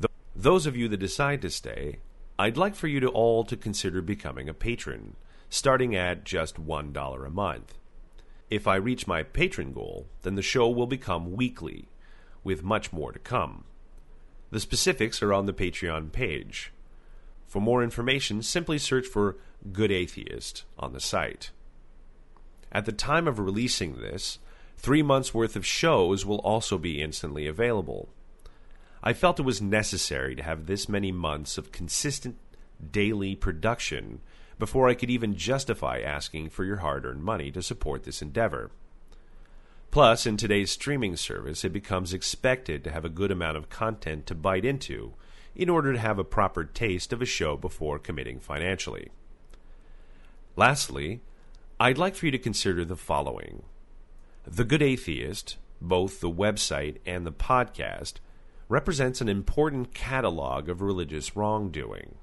Th- 0.00 0.10
those 0.34 0.66
of 0.66 0.76
you 0.76 0.88
that 0.88 0.98
decide 0.98 1.42
to 1.42 1.50
stay, 1.50 1.98
I'd 2.38 2.56
like 2.56 2.74
for 2.74 2.86
you 2.86 3.00
to 3.00 3.08
all 3.08 3.44
to 3.44 3.56
consider 3.56 4.02
becoming 4.02 4.48
a 4.48 4.54
patron, 4.54 5.16
starting 5.48 5.94
at 5.94 6.24
just 6.24 6.64
$1 6.64 7.26
a 7.26 7.30
month. 7.30 7.74
If 8.50 8.66
I 8.66 8.76
reach 8.76 9.06
my 9.06 9.22
patron 9.22 9.72
goal, 9.72 10.06
then 10.22 10.34
the 10.34 10.42
show 10.42 10.68
will 10.68 10.86
become 10.86 11.32
weekly, 11.32 11.88
with 12.44 12.62
much 12.62 12.92
more 12.92 13.10
to 13.12 13.18
come. 13.18 13.64
The 14.50 14.60
specifics 14.60 15.22
are 15.22 15.32
on 15.32 15.46
the 15.46 15.52
Patreon 15.52 16.12
page. 16.12 16.72
For 17.46 17.60
more 17.60 17.82
information, 17.82 18.42
simply 18.42 18.78
search 18.78 19.06
for 19.06 19.36
Good 19.72 19.90
Atheist 19.90 20.64
on 20.78 20.92
the 20.92 21.00
site. 21.00 21.50
At 22.70 22.84
the 22.84 22.92
time 22.92 23.26
of 23.26 23.38
releasing 23.38 23.96
this, 23.96 24.38
three 24.76 25.02
months' 25.02 25.34
worth 25.34 25.56
of 25.56 25.66
shows 25.66 26.24
will 26.24 26.38
also 26.38 26.78
be 26.78 27.02
instantly 27.02 27.46
available. 27.46 28.08
I 29.02 29.12
felt 29.12 29.38
it 29.38 29.44
was 29.44 29.62
necessary 29.62 30.34
to 30.36 30.42
have 30.42 30.66
this 30.66 30.88
many 30.88 31.12
months 31.12 31.58
of 31.58 31.72
consistent 31.72 32.36
daily 32.90 33.34
production 33.34 34.20
before 34.58 34.88
I 34.88 34.94
could 34.94 35.10
even 35.10 35.36
justify 35.36 36.00
asking 36.00 36.50
for 36.50 36.64
your 36.64 36.78
hard 36.78 37.04
earned 37.04 37.22
money 37.22 37.50
to 37.52 37.62
support 37.62 38.04
this 38.04 38.22
endeavor. 38.22 38.70
Plus, 39.90 40.26
in 40.26 40.36
today's 40.36 40.70
streaming 40.70 41.16
service, 41.16 41.64
it 41.64 41.72
becomes 41.72 42.12
expected 42.12 42.84
to 42.84 42.90
have 42.90 43.04
a 43.04 43.10
good 43.10 43.30
amount 43.30 43.56
of 43.56 43.70
content 43.70 44.26
to 44.26 44.34
bite 44.34 44.64
into 44.64 45.14
in 45.54 45.70
order 45.70 45.92
to 45.92 45.98
have 45.98 46.18
a 46.18 46.24
proper 46.24 46.64
taste 46.64 47.12
of 47.12 47.22
a 47.22 47.26
show 47.26 47.56
before 47.56 47.98
committing 47.98 48.38
financially. 48.38 49.10
Lastly, 50.54 51.20
I'd 51.78 51.98
like 51.98 52.14
for 52.14 52.26
you 52.26 52.32
to 52.32 52.38
consider 52.38 52.84
the 52.84 52.96
following 52.96 53.62
The 54.48 54.64
Good 54.64 54.80
Atheist, 54.80 55.56
both 55.80 56.20
the 56.20 56.30
website 56.30 56.98
and 57.04 57.26
the 57.26 57.32
podcast, 57.32 58.14
represents 58.68 59.20
an 59.20 59.28
important 59.28 59.92
catalog 59.92 60.68
of 60.68 60.80
religious 60.80 61.34
wrongdoing. 61.34 62.14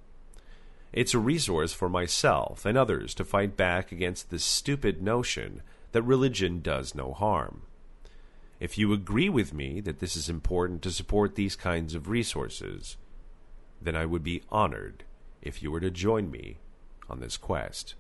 It's 0.94 1.14
a 1.14 1.20
resource 1.20 1.74
for 1.74 1.90
myself 1.90 2.66
and 2.66 2.78
others 2.78 3.14
to 3.16 3.26
fight 3.26 3.58
back 3.58 3.92
against 3.92 4.30
the 4.30 4.40
stupid 4.40 5.02
notion 5.02 5.64
that 5.92 6.04
religion 6.04 6.62
does 6.62 6.96
no 6.96 7.12
harm. 7.12 7.64
If 8.58 8.78
you 8.78 8.94
agree 8.94 9.28
with 9.28 9.54
me 9.54 9.82
that 9.82 10.00
this 10.00 10.16
is 10.16 10.30
important 10.30 10.82
to 10.84 10.92
support 10.92 11.36
these 11.36 11.58
kinds 11.58 11.94
of 11.94 12.08
resources, 12.08 12.96
then 13.82 13.98
I 13.98 14.06
would 14.06 14.24
be 14.24 14.44
honored 14.50 15.04
if 15.42 15.62
you 15.62 15.72
were 15.72 15.82
to 15.82 15.92
join 15.92 16.32
me 16.32 16.60
on 17.10 17.20
this 17.20 17.36
quest. 17.36 17.96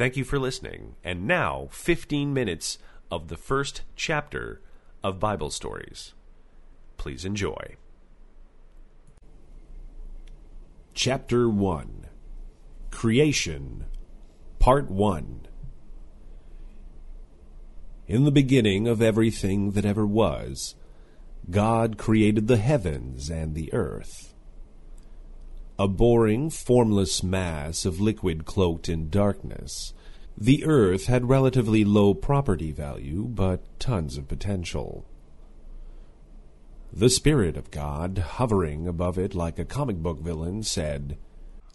Thank 0.00 0.16
you 0.16 0.24
for 0.24 0.38
listening, 0.38 0.96
and 1.04 1.26
now 1.26 1.68
15 1.72 2.32
minutes 2.32 2.78
of 3.10 3.28
the 3.28 3.36
first 3.36 3.82
chapter 3.96 4.62
of 5.04 5.20
Bible 5.20 5.50
Stories. 5.50 6.14
Please 6.96 7.26
enjoy. 7.26 7.76
Chapter 10.94 11.50
1 11.50 12.06
Creation 12.90 13.84
Part 14.58 14.90
1 14.90 15.46
In 18.08 18.24
the 18.24 18.32
beginning 18.32 18.88
of 18.88 19.02
everything 19.02 19.72
that 19.72 19.84
ever 19.84 20.06
was, 20.06 20.76
God 21.50 21.98
created 21.98 22.48
the 22.48 22.56
heavens 22.56 23.28
and 23.28 23.54
the 23.54 23.70
earth. 23.74 24.29
A 25.80 25.88
boring, 25.88 26.50
formless 26.50 27.22
mass 27.22 27.86
of 27.86 28.02
liquid 28.02 28.44
cloaked 28.44 28.86
in 28.86 29.08
darkness, 29.08 29.94
the 30.36 30.62
earth 30.66 31.06
had 31.06 31.30
relatively 31.30 31.86
low 31.86 32.12
property 32.12 32.70
value, 32.70 33.24
but 33.24 33.62
tons 33.78 34.18
of 34.18 34.28
potential. 34.28 35.06
The 36.92 37.08
Spirit 37.08 37.56
of 37.56 37.70
God, 37.70 38.18
hovering 38.18 38.86
above 38.86 39.16
it 39.16 39.34
like 39.34 39.58
a 39.58 39.64
comic 39.64 39.96
book 39.96 40.20
villain, 40.20 40.64
said, 40.64 41.16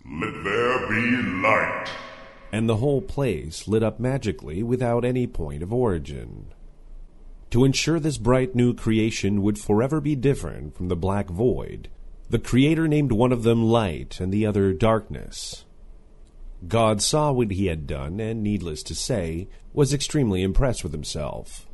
Let 0.05 0.43
there 0.43 0.87
be 0.87 1.23
light. 1.41 1.87
And 2.51 2.69
the 2.69 2.77
whole 2.77 3.01
place 3.01 3.67
lit 3.67 3.81
up 3.81 3.99
magically 3.99 4.61
without 4.61 5.03
any 5.03 5.25
point 5.25 5.63
of 5.63 5.73
origin. 5.73 6.53
To 7.49 7.65
ensure 7.65 7.99
this 7.99 8.19
bright 8.19 8.53
new 8.53 8.75
creation 8.75 9.41
would 9.41 9.57
forever 9.57 9.99
be 9.99 10.15
different 10.15 10.77
from 10.77 10.89
the 10.89 10.95
black 10.95 11.27
void, 11.27 11.89
the 12.29 12.39
Creator 12.39 12.87
named 12.87 13.11
one 13.11 13.31
of 13.31 13.43
them 13.43 13.63
Light 13.63 14.19
and 14.19 14.33
the 14.33 14.45
other 14.45 14.73
Darkness. 14.73 15.65
God 16.67 17.01
saw 17.01 17.31
what 17.31 17.51
he 17.51 17.67
had 17.67 17.85
done, 17.85 18.19
and 18.19 18.41
needless 18.41 18.81
to 18.83 18.95
say, 18.95 19.47
was 19.73 19.93
extremely 19.93 20.41
impressed 20.41 20.83
with 20.83 20.91
himself. 20.91 21.67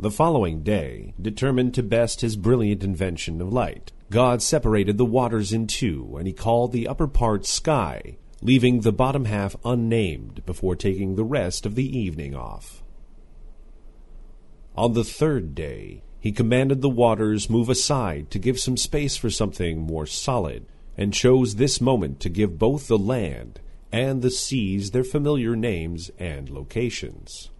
The 0.00 0.10
following 0.10 0.62
day, 0.62 1.14
determined 1.20 1.74
to 1.74 1.82
best 1.82 2.22
his 2.22 2.34
brilliant 2.34 2.82
invention 2.82 3.40
of 3.40 3.52
light, 3.52 3.92
God 4.10 4.42
separated 4.42 4.98
the 4.98 5.04
waters 5.04 5.52
in 5.52 5.68
two, 5.68 6.16
and 6.16 6.26
he 6.26 6.32
called 6.32 6.72
the 6.72 6.88
upper 6.88 7.06
part 7.06 7.46
sky, 7.46 8.16
leaving 8.40 8.80
the 8.80 8.92
bottom 8.92 9.26
half 9.26 9.54
unnamed 9.64 10.44
before 10.44 10.74
taking 10.74 11.14
the 11.14 11.24
rest 11.24 11.64
of 11.64 11.76
the 11.76 11.96
evening 11.96 12.34
off. 12.34 12.82
On 14.74 14.94
the 14.94 15.04
third 15.04 15.54
day, 15.54 16.02
he 16.22 16.30
commanded 16.30 16.80
the 16.80 16.88
waters 16.88 17.50
move 17.50 17.68
aside 17.68 18.30
to 18.30 18.38
give 18.38 18.56
some 18.56 18.76
space 18.76 19.16
for 19.16 19.28
something 19.28 19.80
more 19.80 20.06
solid, 20.06 20.64
and 20.96 21.12
chose 21.12 21.56
this 21.56 21.80
moment 21.80 22.20
to 22.20 22.28
give 22.28 22.60
both 22.60 22.86
the 22.86 22.96
land 22.96 23.58
and 23.90 24.22
the 24.22 24.30
seas 24.30 24.92
their 24.92 25.02
familiar 25.02 25.56
names 25.56 26.12
and 26.20 26.48
locations. 26.48 27.50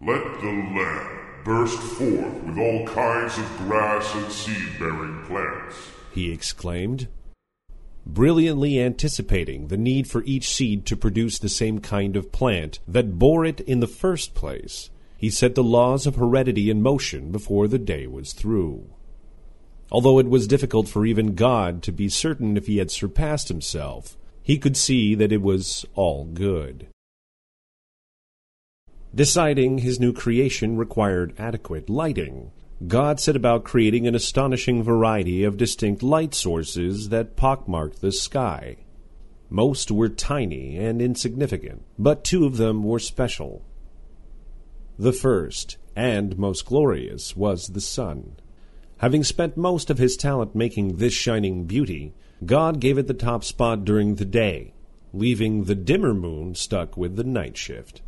Let 0.00 0.22
the 0.40 0.46
land 0.46 1.18
burst 1.44 1.78
forth 1.78 2.42
with 2.44 2.56
all 2.56 2.86
kinds 2.86 3.36
of 3.36 3.58
grass 3.58 4.14
and 4.14 4.32
seed 4.32 4.78
bearing 4.78 5.22
plants, 5.26 5.76
he 6.14 6.32
exclaimed, 6.32 7.08
brilliantly 8.06 8.80
anticipating 8.80 9.68
the 9.68 9.76
need 9.76 10.08
for 10.08 10.24
each 10.24 10.48
seed 10.48 10.86
to 10.86 10.96
produce 10.96 11.38
the 11.38 11.50
same 11.50 11.78
kind 11.78 12.16
of 12.16 12.32
plant 12.32 12.78
that 12.88 13.18
bore 13.18 13.44
it 13.44 13.60
in 13.60 13.80
the 13.80 13.86
first 13.86 14.32
place. 14.34 14.88
He 15.20 15.28
set 15.28 15.54
the 15.54 15.62
laws 15.62 16.06
of 16.06 16.16
heredity 16.16 16.70
in 16.70 16.80
motion 16.80 17.30
before 17.30 17.68
the 17.68 17.78
day 17.78 18.06
was 18.06 18.32
through. 18.32 18.88
Although 19.92 20.18
it 20.18 20.30
was 20.30 20.46
difficult 20.46 20.88
for 20.88 21.04
even 21.04 21.34
God 21.34 21.82
to 21.82 21.92
be 21.92 22.08
certain 22.08 22.56
if 22.56 22.66
he 22.66 22.78
had 22.78 22.90
surpassed 22.90 23.48
himself, 23.48 24.16
he 24.42 24.56
could 24.56 24.78
see 24.78 25.14
that 25.14 25.30
it 25.30 25.42
was 25.42 25.84
all 25.94 26.24
good. 26.24 26.86
Deciding 29.14 29.78
his 29.78 30.00
new 30.00 30.14
creation 30.14 30.78
required 30.78 31.34
adequate 31.38 31.90
lighting, 31.90 32.50
God 32.86 33.20
set 33.20 33.36
about 33.36 33.62
creating 33.62 34.06
an 34.06 34.14
astonishing 34.14 34.82
variety 34.82 35.44
of 35.44 35.58
distinct 35.58 36.02
light 36.02 36.32
sources 36.32 37.10
that 37.10 37.36
pockmarked 37.36 38.00
the 38.00 38.10
sky. 38.10 38.78
Most 39.50 39.90
were 39.90 40.08
tiny 40.08 40.78
and 40.78 41.02
insignificant, 41.02 41.82
but 41.98 42.24
two 42.24 42.46
of 42.46 42.56
them 42.56 42.82
were 42.82 42.98
special. 42.98 43.66
The 45.00 45.14
first, 45.14 45.78
and 45.96 46.36
most 46.36 46.66
glorious, 46.66 47.34
was 47.34 47.68
the 47.68 47.80
sun. 47.80 48.32
Having 48.98 49.24
spent 49.24 49.56
most 49.56 49.88
of 49.88 49.96
his 49.96 50.14
talent 50.14 50.54
making 50.54 50.96
this 50.96 51.14
shining 51.14 51.64
beauty, 51.64 52.12
God 52.44 52.80
gave 52.80 52.98
it 52.98 53.06
the 53.06 53.14
top 53.14 53.42
spot 53.42 53.86
during 53.86 54.16
the 54.16 54.26
day, 54.26 54.74
leaving 55.14 55.64
the 55.64 55.74
dimmer 55.74 56.12
moon 56.12 56.54
stuck 56.54 56.98
with 56.98 57.16
the 57.16 57.24
night 57.24 57.56
shift. 57.56 58.02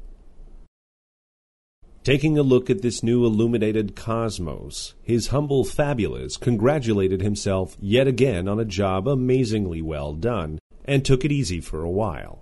Taking 2.04 2.37
a 2.37 2.42
look 2.42 2.68
at 2.68 2.82
this 2.82 3.02
new 3.02 3.25
illuminated 3.25 3.96
cosmos, 3.96 4.92
his 5.02 5.28
humble 5.28 5.64
fabulous 5.64 6.37
congratulated 6.37 7.22
himself 7.22 7.75
yet 7.80 8.06
again 8.06 8.46
on 8.46 8.61
a 8.61 8.66
job 8.66 9.08
amazingly 9.08 9.80
well 9.80 10.12
done, 10.12 10.58
and 10.84 11.06
took 11.06 11.25
it 11.25 11.32
easy 11.32 11.58
for 11.58 11.82
a 11.82 11.90
while. 11.90 12.41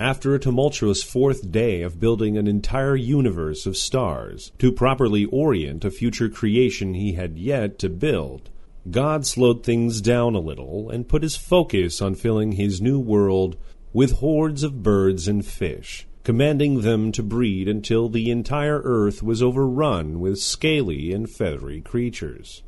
After 0.00 0.34
a 0.34 0.38
tumultuous 0.38 1.02
fourth 1.02 1.52
day 1.52 1.82
of 1.82 2.00
building 2.00 2.38
an 2.38 2.46
entire 2.46 2.96
universe 2.96 3.66
of 3.66 3.76
stars 3.76 4.50
to 4.58 4.72
properly 4.72 5.26
orient 5.26 5.84
a 5.84 5.90
future 5.90 6.30
creation 6.30 6.94
he 6.94 7.12
had 7.12 7.36
yet 7.36 7.78
to 7.80 7.90
build, 7.90 8.48
God 8.90 9.26
slowed 9.26 9.62
things 9.62 10.00
down 10.00 10.34
a 10.34 10.40
little 10.40 10.88
and 10.88 11.06
put 11.06 11.22
his 11.22 11.36
focus 11.36 12.00
on 12.00 12.14
filling 12.14 12.52
his 12.52 12.80
new 12.80 12.98
world 12.98 13.58
with 13.92 14.12
hordes 14.12 14.62
of 14.62 14.82
birds 14.82 15.28
and 15.28 15.44
fish 15.44 16.06
commanding 16.24 16.82
them 16.82 17.12
to 17.12 17.22
breed 17.22 17.68
until 17.68 18.08
the 18.08 18.30
entire 18.30 18.80
earth 18.84 19.22
was 19.22 19.42
overrun 19.42 20.20
with 20.20 20.38
scaly 20.38 21.12
and 21.12 21.30
feathery 21.30 21.80
creatures. 21.80 22.62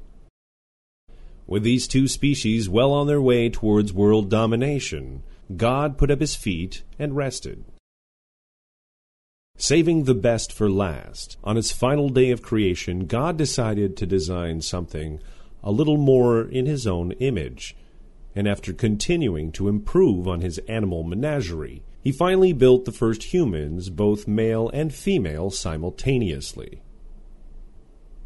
With 1.46 1.62
these 1.62 1.86
two 1.86 2.08
species 2.08 2.68
well 2.68 2.92
on 2.92 3.06
their 3.06 3.20
way 3.20 3.50
towards 3.50 3.92
world 3.92 4.30
domination, 4.30 5.22
God 5.56 5.98
put 5.98 6.10
up 6.10 6.20
his 6.20 6.34
feet 6.34 6.82
and 6.98 7.16
rested. 7.16 7.64
Saving 9.56 10.04
the 10.04 10.14
best 10.14 10.52
for 10.52 10.70
last, 10.70 11.36
on 11.44 11.56
his 11.56 11.72
final 11.72 12.08
day 12.08 12.30
of 12.30 12.42
creation, 12.42 13.06
God 13.06 13.36
decided 13.36 13.96
to 13.96 14.06
design 14.06 14.60
something 14.60 15.20
a 15.62 15.70
little 15.70 15.98
more 15.98 16.42
in 16.42 16.66
his 16.66 16.86
own 16.86 17.12
image, 17.12 17.76
and 18.34 18.48
after 18.48 18.72
continuing 18.72 19.52
to 19.52 19.68
improve 19.68 20.26
on 20.26 20.40
his 20.40 20.58
animal 20.68 21.04
menagerie, 21.04 21.82
he 22.00 22.10
finally 22.10 22.52
built 22.52 22.84
the 22.84 22.92
first 22.92 23.32
humans, 23.32 23.90
both 23.90 24.26
male 24.26 24.68
and 24.70 24.92
female, 24.92 25.50
simultaneously. 25.50 26.80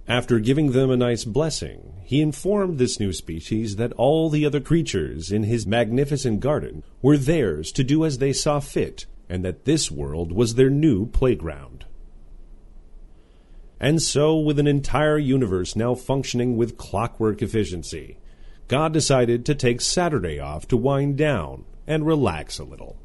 After 0.09 0.39
giving 0.39 0.71
them 0.71 0.91
a 0.91 0.97
nice 0.97 1.25
blessing, 1.25 1.95
he 2.05 2.21
informed 2.21 2.79
this 2.79 3.01
new 3.01 3.13
species 3.13 3.75
that 3.77 3.93
all 3.95 4.31
the 4.31 4.47
other 4.47 4.61
creatures 4.61 5.33
in 5.33 5.43
his 5.43 5.67
magnificent 5.67 6.39
garden 6.39 6.85
were 7.03 7.17
theirs 7.17 7.73
to 7.73 7.83
do 7.83 8.05
as 8.05 8.19
they 8.19 8.33
saw 8.33 8.61
fit, 8.61 9.07
and 9.29 9.45
that 9.45 9.65
this 9.65 9.91
world 9.91 10.31
was 10.31 10.55
their 10.55 10.71
new 10.71 11.07
playground. 11.07 11.87
And 13.81 14.01
so, 14.01 14.39
with 14.39 14.61
an 14.61 14.69
entire 14.69 15.19
universe 15.19 15.75
now 15.75 15.95
functioning 15.95 16.57
with 16.57 16.79
clockwork 16.79 17.43
efficiency, 17.43 18.17
God 18.69 18.93
decided 18.93 19.45
to 19.47 19.55
take 19.55 19.81
Saturday 19.81 20.39
off 20.39 20.69
to 20.69 20.77
wind 20.77 21.19
down 21.19 21.65
and 21.87 22.07
relax 22.07 22.59
a 22.59 22.65
little. 22.65 22.97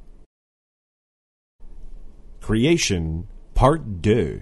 Creation 2.39 3.27
Part 3.53 4.01
2 4.03 4.41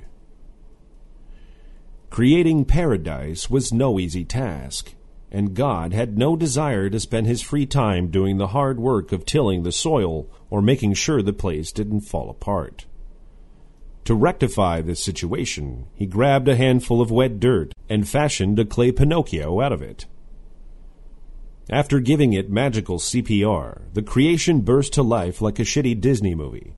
Creating 2.09 2.65
paradise 2.65 3.49
was 3.49 3.71
no 3.71 3.99
easy 3.99 4.25
task, 4.25 4.95
and 5.31 5.53
God 5.53 5.93
had 5.93 6.17
no 6.17 6.35
desire 6.35 6.89
to 6.89 6.99
spend 6.99 7.27
his 7.27 7.41
free 7.41 7.65
time 7.65 8.09
doing 8.09 8.37
the 8.37 8.47
hard 8.47 8.79
work 8.79 9.11
of 9.11 9.25
tilling 9.25 9.63
the 9.63 9.71
soil 9.71 10.27
or 10.49 10.61
making 10.61 10.95
sure 10.95 11.21
the 11.21 11.33
place 11.33 11.71
didn't 11.71 12.01
fall 12.01 12.29
apart. 12.29 12.87
To 14.05 14.15
rectify 14.15 14.81
this 14.81 15.03
situation, 15.03 15.85
he 15.93 16.07
grabbed 16.07 16.47
a 16.47 16.55
handful 16.55 16.99
of 16.99 17.11
wet 17.11 17.39
dirt 17.39 17.73
and 17.87 18.09
fashioned 18.09 18.57
a 18.57 18.65
clay 18.65 18.91
Pinocchio 18.91 19.61
out 19.61 19.71
of 19.71 19.83
it. 19.83 20.07
After 21.69 21.99
giving 21.99 22.33
it 22.33 22.49
magical 22.49 22.97
CPR, 22.97 23.93
the 23.93 24.01
creation 24.01 24.61
burst 24.61 24.93
to 24.93 25.03
life 25.03 25.43
like 25.43 25.59
a 25.59 25.63
shitty 25.63 26.01
Disney 26.01 26.33
movie. 26.33 26.73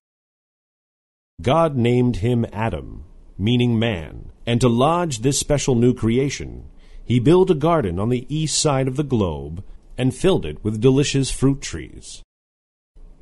God 1.41 1.77
named 1.77 2.17
him 2.17 2.45
Adam, 2.51 3.05
meaning 3.41 3.79
man, 3.79 4.31
and 4.45 4.61
to 4.61 4.69
lodge 4.69 5.19
this 5.19 5.39
special 5.39 5.73
new 5.73 5.93
creation, 5.93 6.63
he 7.03 7.19
built 7.19 7.49
a 7.49 7.55
garden 7.55 7.99
on 7.99 8.09
the 8.09 8.27
east 8.33 8.57
side 8.57 8.87
of 8.87 8.95
the 8.95 9.03
globe 9.03 9.63
and 9.97 10.15
filled 10.15 10.45
it 10.45 10.63
with 10.63 10.79
delicious 10.79 11.31
fruit 11.31 11.59
trees. 11.59 12.21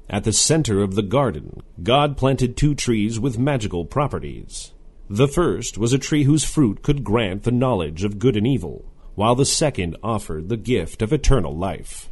At 0.09 0.25
the 0.25 0.33
center 0.33 0.81
of 0.81 0.95
the 0.95 1.03
garden, 1.03 1.61
God 1.81 2.17
planted 2.17 2.57
two 2.57 2.75
trees 2.75 3.19
with 3.19 3.39
magical 3.39 3.85
properties. 3.85 4.73
The 5.09 5.27
first 5.27 5.77
was 5.77 5.93
a 5.93 5.97
tree 5.97 6.23
whose 6.25 6.43
fruit 6.43 6.81
could 6.81 7.03
grant 7.03 7.43
the 7.43 7.51
knowledge 7.51 8.03
of 8.03 8.19
good 8.19 8.35
and 8.35 8.45
evil, 8.45 8.85
while 9.15 9.35
the 9.35 9.45
second 9.45 9.95
offered 10.03 10.49
the 10.49 10.57
gift 10.57 11.01
of 11.01 11.13
eternal 11.13 11.55
life. 11.55 12.09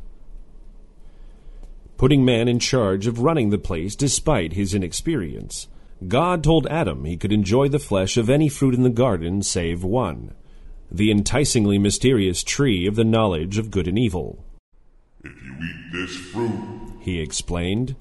Putting 1.98 2.24
man 2.24 2.48
in 2.48 2.60
charge 2.60 3.06
of 3.06 3.20
running 3.20 3.50
the 3.50 3.58
place 3.58 3.96
despite 3.96 4.54
his 4.54 4.74
inexperience, 4.74 5.68
God 6.06 6.44
told 6.44 6.68
Adam 6.68 7.06
he 7.06 7.18
could 7.18 7.32
enjoy 7.32 7.70
the 7.70 7.80
flesh 7.80 8.18
of 8.18 8.30
any 8.30 8.50
fruit 8.50 8.76
in 8.76 8.84
the 8.84 8.90
garden 8.90 9.42
save 9.42 9.84
one, 9.84 10.36
the 10.92 11.10
enticingly 11.10 11.80
mysterious 11.80 12.44
tree 12.44 12.86
of 12.86 12.96
the 12.96 13.04
knowledge 13.04 13.58
of 13.58 13.72
good 13.72 13.88
and 13.88 13.98
evil. 13.98 14.46
If 15.24 15.32
you 15.44 15.54
eat 15.54 15.92
this 15.92 16.16
fruit, 16.16 16.94
he 17.00 17.20
explained, 17.20 17.96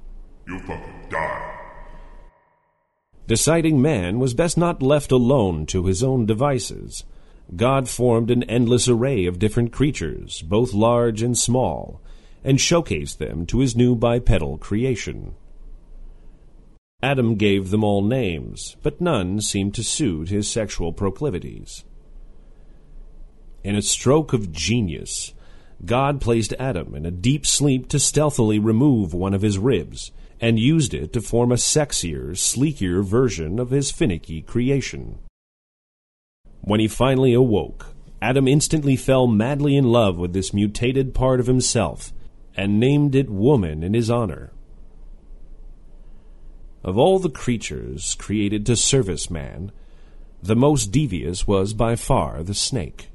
you'll 0.46 0.58
fucking 0.60 1.06
die. 1.08 1.52
Deciding 3.26 3.80
man 3.80 4.18
was 4.18 4.34
best 4.34 4.58
not 4.58 4.82
left 4.82 5.10
alone 5.10 5.64
to 5.66 5.86
his 5.86 6.02
own 6.02 6.26
devices. 6.26 7.02
God 7.54 7.88
formed 7.88 8.30
an 8.30 8.42
endless 8.44 8.88
array 8.88 9.24
of 9.24 9.38
different 9.38 9.72
creatures, 9.72 10.42
both 10.42 10.74
large 10.74 11.22
and 11.22 11.36
small, 11.36 12.00
and 12.44 12.58
showcased 12.58 13.16
them 13.16 13.46
to 13.46 13.60
his 13.60 13.74
new 13.74 13.96
bipedal 13.96 14.58
creation. 14.58 15.34
Adam 17.06 17.36
gave 17.36 17.70
them 17.70 17.84
all 17.84 18.02
names, 18.02 18.76
but 18.82 19.00
none 19.00 19.40
seemed 19.40 19.72
to 19.72 19.84
suit 19.84 20.28
his 20.28 20.50
sexual 20.50 20.92
proclivities. 20.92 21.84
In 23.62 23.76
a 23.76 23.80
stroke 23.80 24.32
of 24.32 24.50
genius, 24.50 25.32
God 25.84 26.20
placed 26.20 26.52
Adam 26.58 26.96
in 26.96 27.06
a 27.06 27.12
deep 27.12 27.46
sleep 27.46 27.86
to 27.90 28.00
stealthily 28.00 28.58
remove 28.58 29.14
one 29.14 29.34
of 29.34 29.42
his 29.42 29.56
ribs, 29.56 30.10
and 30.40 30.58
used 30.58 30.92
it 30.92 31.12
to 31.12 31.20
form 31.20 31.52
a 31.52 31.54
sexier, 31.54 32.36
sleeker 32.36 33.04
version 33.04 33.60
of 33.60 33.70
his 33.70 33.92
finicky 33.92 34.42
creation. 34.42 35.20
When 36.62 36.80
he 36.80 36.88
finally 36.88 37.34
awoke, 37.34 37.94
Adam 38.20 38.48
instantly 38.48 38.96
fell 38.96 39.28
madly 39.28 39.76
in 39.76 39.92
love 39.92 40.18
with 40.18 40.32
this 40.32 40.52
mutated 40.52 41.14
part 41.14 41.38
of 41.38 41.46
himself, 41.46 42.12
and 42.56 42.80
named 42.80 43.14
it 43.14 43.30
Woman 43.30 43.84
in 43.84 43.94
his 43.94 44.10
honor. 44.10 44.50
Of 46.82 46.96
all 46.96 47.18
the 47.18 47.30
creatures 47.30 48.14
created 48.14 48.64
to 48.66 48.76
service 48.76 49.30
man, 49.30 49.72
the 50.42 50.56
most 50.56 50.92
devious 50.92 51.46
was 51.46 51.74
by 51.74 51.96
far 51.96 52.42
the 52.42 52.54
snake. 52.54 53.08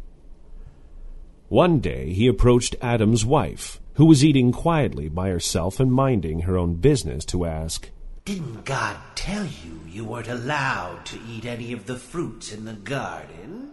One 1.47 1.79
day 1.79 2.13
he 2.13 2.27
approached 2.27 2.75
Adam's 2.81 3.25
wife, 3.25 3.79
who 3.95 4.05
was 4.05 4.23
eating 4.23 4.51
quietly 4.51 5.09
by 5.09 5.29
herself 5.29 5.79
and 5.79 5.91
minding 5.91 6.41
her 6.41 6.57
own 6.57 6.75
business, 6.75 7.25
to 7.25 7.45
ask, 7.45 7.89
Didn't 8.25 8.65
God 8.65 8.97
tell 9.15 9.45
you 9.45 9.81
you 9.87 10.05
weren't 10.05 10.27
allowed 10.27 11.05
to 11.07 11.19
eat 11.29 11.45
any 11.45 11.73
of 11.73 11.85
the 11.85 11.97
fruits 11.97 12.51
in 12.51 12.65
the 12.65 12.73
garden? 12.73 13.71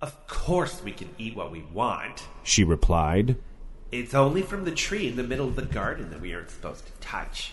Of 0.00 0.26
course 0.26 0.82
we 0.82 0.92
can 0.92 1.10
eat 1.18 1.36
what 1.36 1.52
we 1.52 1.62
want. 1.72 2.26
She 2.42 2.64
replied, 2.64 3.36
It's 3.92 4.14
only 4.14 4.42
from 4.42 4.64
the 4.64 4.72
tree 4.72 5.08
in 5.08 5.16
the 5.16 5.22
middle 5.22 5.46
of 5.46 5.56
the 5.56 5.62
garden 5.62 6.10
that 6.10 6.20
we 6.20 6.34
aren't 6.34 6.50
supposed 6.50 6.86
to 6.86 6.92
touch. 7.00 7.52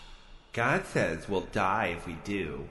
God 0.53 0.85
says 0.85 1.29
we'll 1.29 1.47
die 1.51 1.95
if 1.97 2.07
we 2.07 2.17
do. 2.23 2.67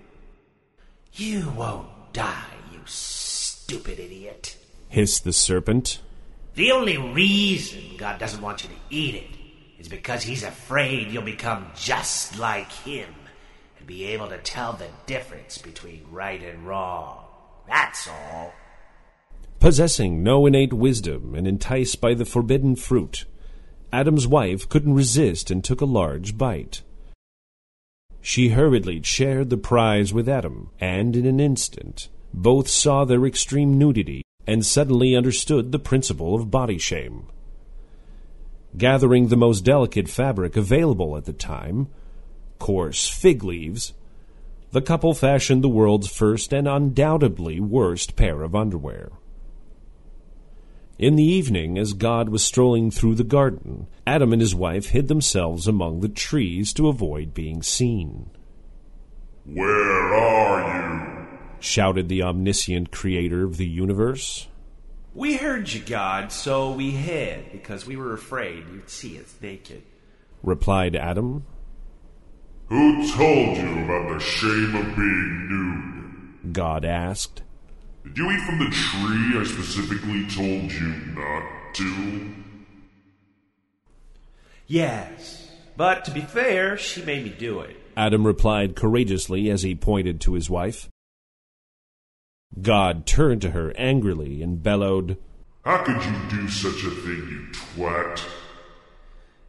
You 1.13 1.51
won't 1.57 1.89
die, 2.13 2.55
you 2.73 2.81
stupid 2.85 3.99
idiot. 3.99 4.57
hissed 4.89 5.25
the 5.25 5.33
serpent. 5.33 6.01
The 6.55 6.73
only 6.73 6.97
reason 6.97 7.83
God 7.97 8.19
doesn't 8.19 8.43
want 8.43 8.65
you 8.65 8.71
to 8.71 8.75
eat 8.91 9.15
it 9.15 9.39
is 9.79 9.89
because 9.89 10.25
he's 10.25 10.43
afraid 10.43 11.09
you'll 11.09 11.23
become 11.23 11.71
just 11.77 12.39
like 12.39 12.71
him 12.73 13.09
and 13.79 13.87
be 13.87 14.05
able 14.07 14.29
to 14.29 14.39
tell 14.39 14.73
the 14.73 14.89
difference 15.07 15.59
between 15.59 16.05
right 16.11 16.43
and 16.43 16.67
wrong. 16.67 17.25
That's 17.69 18.09
all. 18.09 18.53
Possessing 19.61 20.23
no 20.23 20.47
innate 20.47 20.73
wisdom 20.73 21.35
and 21.35 21.47
enticed 21.47 22.01
by 22.01 22.15
the 22.15 22.25
forbidden 22.25 22.75
fruit, 22.77 23.25
Adam's 23.93 24.27
wife 24.27 24.69
couldn't 24.69 24.95
resist 24.95 25.51
and 25.51 25.63
took 25.63 25.81
a 25.81 25.87
large 25.87 26.37
bite. 26.37 26.83
She 28.21 28.49
hurriedly 28.51 29.03
shared 29.03 29.51
the 29.51 29.57
prize 29.57 30.13
with 30.13 30.29
Adam, 30.29 30.71
and 30.81 31.17
in 31.17 31.27
an 31.27 31.41
instant, 31.41 32.09
both 32.35 32.69
saw 32.69 33.05
their 33.05 33.25
extreme 33.25 33.79
nudity 33.79 34.25
and 34.47 34.65
suddenly 34.65 35.15
understood 35.15 35.73
the 35.73 35.79
principle 35.79 36.35
of 36.35 36.51
body 36.51 36.79
shame. 36.79 37.27
Gathering 38.77 39.29
the 39.29 39.37
most 39.37 39.65
delicate 39.65 40.09
fabric 40.09 40.57
available 40.57 41.17
at 41.17 41.25
the 41.25 41.33
time, 41.33 41.89
coarse 42.59 43.09
fig 43.09 43.45
leaves, 43.45 43.95
the 44.73 44.83
couple 44.83 45.15
fashioned 45.15 45.65
the 45.65 45.69
world's 45.69 46.09
first 46.09 46.53
and 46.53 46.69
undoubtedly 46.69 47.61
worst 47.61 48.17
pair 48.17 48.43
of 48.43 48.55
underwear. 48.55 49.11
In 50.99 51.15
the 51.15 51.23
evening, 51.23 51.79
as 51.79 51.93
God 51.93 52.29
was 52.29 52.43
strolling 52.43 52.91
through 52.91 53.15
the 53.15 53.23
garden, 53.23 53.87
Adam 54.05 54.33
and 54.33 54.43
his 54.43 54.53
wife 54.55 54.87
hid 54.87 55.07
themselves 55.07 55.69
among 55.69 56.01
the 56.01 56.09
trees 56.09 56.73
to 56.73 56.89
avoid 56.89 57.33
being 57.33 57.63
seen. 57.63 58.31
Where 59.45 60.13
are 60.13 61.21
you? 61.23 61.39
shouted 61.61 62.09
the 62.09 62.23
omniscient 62.25 62.91
creator 62.91 63.45
of 63.45 63.59
the 63.59 63.67
universe. 63.67 64.49
We 65.15 65.37
heard 65.37 65.73
you, 65.73 65.81
God, 65.83 66.33
so 66.33 66.73
we 66.73 66.91
hid 66.91 67.53
because 67.53 67.87
we 67.87 67.97
were 67.97 68.13
afraid 68.13 68.65
you'd 68.73 68.91
see 68.91 69.21
us 69.21 69.37
naked. 69.41 69.83
replied 70.43 70.97
Adam. 70.97 71.45
Who 72.67 73.09
told 73.13 73.57
you 73.57 73.85
about 73.85 74.15
the 74.15 74.21
shame 74.21 74.75
of 74.75 74.97
being 74.97 75.49
nude? 75.49 76.53
God 76.53 76.85
asked. 76.85 77.43
Did 78.09 78.19
you 78.19 78.31
eat 78.31 78.41
from 78.41 78.59
the 78.59 78.71
tree 78.71 79.39
I 79.39 79.45
specifically 79.45 80.27
told 80.29 80.73
you 80.73 80.89
not 81.15 81.75
to? 81.75 82.35
Yes, 84.67 85.51
but 85.77 86.05
to 86.07 86.11
be 86.11 86.23
fair, 86.23 86.77
she 86.77 87.03
made 87.05 87.25
me 87.25 87.31
do 87.31 87.61
it. 87.61 87.77
Adam 87.97 88.27
replied 88.27 88.77
courageously 88.77 89.51
as 89.51 89.63
he 89.63 89.75
pointed 89.75 90.21
to 90.23 90.33
his 90.35 90.49
wife. 90.49 90.89
God 92.63 93.07
turned 93.07 93.43
to 93.43 93.51
her 93.51 93.73
angrily 93.77 94.43
and 94.43 94.63
bellowed, 94.63 95.19
How 95.65 95.85
could 95.85 96.03
you 96.03 96.17
do 96.31 96.49
such 96.49 96.83
a 96.85 96.91
thing, 96.91 97.29
you 97.29 97.47
twat? 97.53 98.23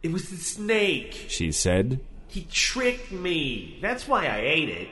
It 0.02 0.12
was 0.12 0.28
the 0.28 0.36
snake. 0.36 1.26
she 1.28 1.50
said. 1.50 2.00
He 2.28 2.46
tricked 2.50 3.10
me. 3.10 3.78
That's 3.80 4.06
why 4.06 4.26
I 4.26 4.38
ate 4.40 4.68
it. 4.68 4.88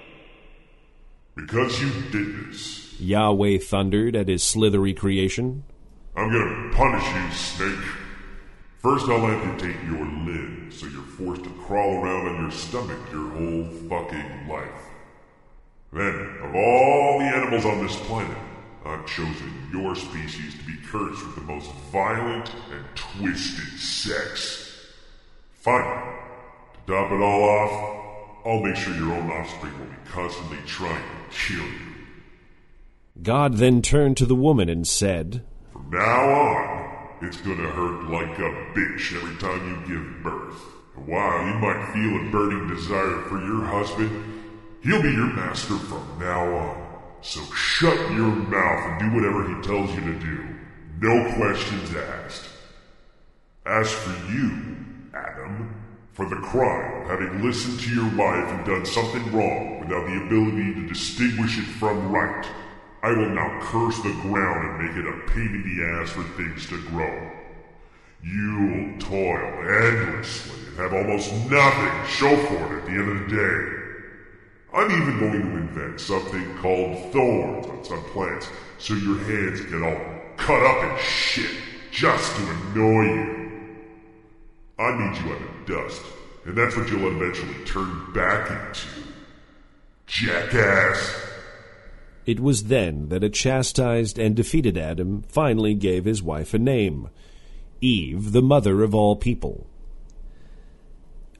Because 1.38 1.80
you 1.80 1.90
did 2.10 2.50
this, 2.50 3.00
Yahweh 3.00 3.58
thundered 3.58 4.16
at 4.16 4.26
his 4.26 4.42
slithery 4.42 4.92
creation. 4.92 5.62
I'm 6.16 6.32
gonna 6.32 6.74
punish 6.74 7.04
you, 7.14 7.30
snake. 7.30 7.88
First, 8.82 9.08
I'll 9.08 9.24
amputate 9.24 9.76
your 9.84 10.04
limb 10.04 10.70
so 10.72 10.86
you're 10.86 11.02
forced 11.02 11.44
to 11.44 11.50
crawl 11.50 12.02
around 12.02 12.26
on 12.26 12.42
your 12.42 12.50
stomach 12.50 12.98
your 13.12 13.30
whole 13.30 13.64
fucking 13.88 14.48
life. 14.48 14.82
Then, 15.92 16.38
of 16.42 16.54
all 16.56 17.18
the 17.20 17.24
animals 17.24 17.64
on 17.64 17.86
this 17.86 17.96
planet, 18.00 18.36
I've 18.84 19.06
chosen 19.06 19.68
your 19.72 19.94
species 19.94 20.56
to 20.58 20.64
be 20.64 20.76
cursed 20.90 21.24
with 21.24 21.36
the 21.36 21.42
most 21.42 21.70
violent 21.92 22.52
and 22.72 22.84
twisted 22.96 23.78
sex. 23.78 24.86
Finally, 25.52 26.16
to 26.86 26.92
top 26.92 27.12
it 27.12 27.20
all 27.20 27.42
off, 27.44 28.07
I'll 28.48 28.60
make 28.60 28.76
sure 28.76 28.94
your 28.94 29.12
own 29.12 29.30
offspring 29.30 29.78
will 29.78 29.86
be 29.86 30.10
constantly 30.10 30.56
trying 30.64 31.02
to 31.02 31.36
kill 31.36 31.66
you. 31.66 31.88
God 33.22 33.58
then 33.58 33.82
turned 33.82 34.16
to 34.16 34.26
the 34.26 34.34
woman 34.34 34.70
and 34.70 34.88
said, 34.88 35.44
From 35.70 35.90
now 35.90 36.30
on, 36.30 37.08
it's 37.20 37.36
gonna 37.42 37.68
hurt 37.68 38.04
like 38.08 38.38
a 38.38 38.50
bitch 38.72 39.14
every 39.14 39.36
time 39.36 39.68
you 39.68 39.94
give 39.96 40.22
birth. 40.22 40.62
And 40.96 41.06
while 41.06 41.46
you 41.46 41.54
might 41.58 41.92
feel 41.92 42.26
a 42.26 42.30
burning 42.30 42.74
desire 42.74 43.20
for 43.28 43.38
your 43.38 43.64
husband, 43.64 44.42
he'll 44.82 45.02
be 45.02 45.10
your 45.10 45.34
master 45.34 45.76
from 45.76 46.18
now 46.18 46.56
on. 46.56 46.86
So 47.20 47.42
shut 47.52 47.98
your 48.12 48.34
mouth 48.34 48.86
and 48.86 49.00
do 49.00 49.14
whatever 49.14 49.46
he 49.46 49.62
tells 49.62 49.94
you 49.94 50.00
to 50.00 50.18
do. 50.20 50.48
No 51.00 51.34
questions 51.34 51.94
asked. 51.94 52.48
As 53.66 53.92
for 53.92 54.32
you, 54.32 54.77
for 56.18 56.26
the 56.26 56.34
crime 56.34 57.02
of 57.02 57.10
having 57.10 57.44
listened 57.44 57.78
to 57.78 57.94
your 57.94 58.16
wife 58.16 58.50
and 58.50 58.66
done 58.66 58.84
something 58.84 59.30
wrong 59.30 59.78
without 59.78 60.04
the 60.04 60.20
ability 60.26 60.74
to 60.74 60.88
distinguish 60.88 61.56
it 61.56 61.66
from 61.78 62.10
right, 62.10 62.44
I 63.04 63.10
will 63.10 63.28
now 63.28 63.60
curse 63.62 63.96
the 63.98 64.10
ground 64.22 64.66
and 64.66 64.84
make 64.84 64.96
it 64.96 65.06
a 65.06 65.30
pain 65.30 65.46
in 65.46 65.62
the 65.62 65.84
ass 65.84 66.10
for 66.10 66.24
things 66.36 66.66
to 66.70 66.82
grow. 66.88 67.30
You'll 68.20 68.98
toil 68.98 69.62
endlessly 69.62 70.66
and 70.66 70.76
have 70.78 70.92
almost 70.92 71.32
nothing 71.48 72.02
to 72.02 72.06
show 72.08 72.36
for 72.48 72.66
it 72.66 72.80
at 72.80 72.86
the 72.86 72.90
end 72.90 73.10
of 73.12 73.30
the 73.30 73.36
day. 73.36 73.74
I'm 74.74 74.90
even 74.90 75.20
going 75.20 75.40
to 75.40 75.56
invent 75.56 76.00
something 76.00 76.56
called 76.56 77.12
thorns 77.12 77.66
on 77.66 77.84
some 77.84 78.02
plants 78.06 78.48
so 78.78 78.94
your 78.94 79.18
hands 79.18 79.60
get 79.66 79.84
all 79.84 80.00
cut 80.36 80.66
up 80.66 80.82
and 80.82 80.98
shit 80.98 81.54
just 81.92 82.34
to 82.34 82.42
annoy 82.42 83.04
you. 83.04 83.47
I 84.78 84.92
need 84.96 85.20
you 85.20 85.32
out 85.32 85.42
of 85.42 85.66
dust, 85.66 86.02
and 86.44 86.56
that's 86.56 86.76
what 86.76 86.88
you'll 86.88 87.10
eventually 87.16 87.64
turn 87.64 88.12
back 88.14 88.50
into. 88.50 88.86
Jackass! 90.06 91.26
It 92.26 92.40
was 92.40 92.64
then 92.64 93.08
that 93.08 93.24
a 93.24 93.30
chastised 93.30 94.18
and 94.18 94.36
defeated 94.36 94.76
Adam 94.76 95.22
finally 95.28 95.74
gave 95.74 96.04
his 96.04 96.22
wife 96.22 96.54
a 96.54 96.58
name 96.58 97.08
Eve, 97.80 98.32
the 98.32 98.42
mother 98.42 98.82
of 98.82 98.94
all 98.94 99.16
people. 99.16 99.66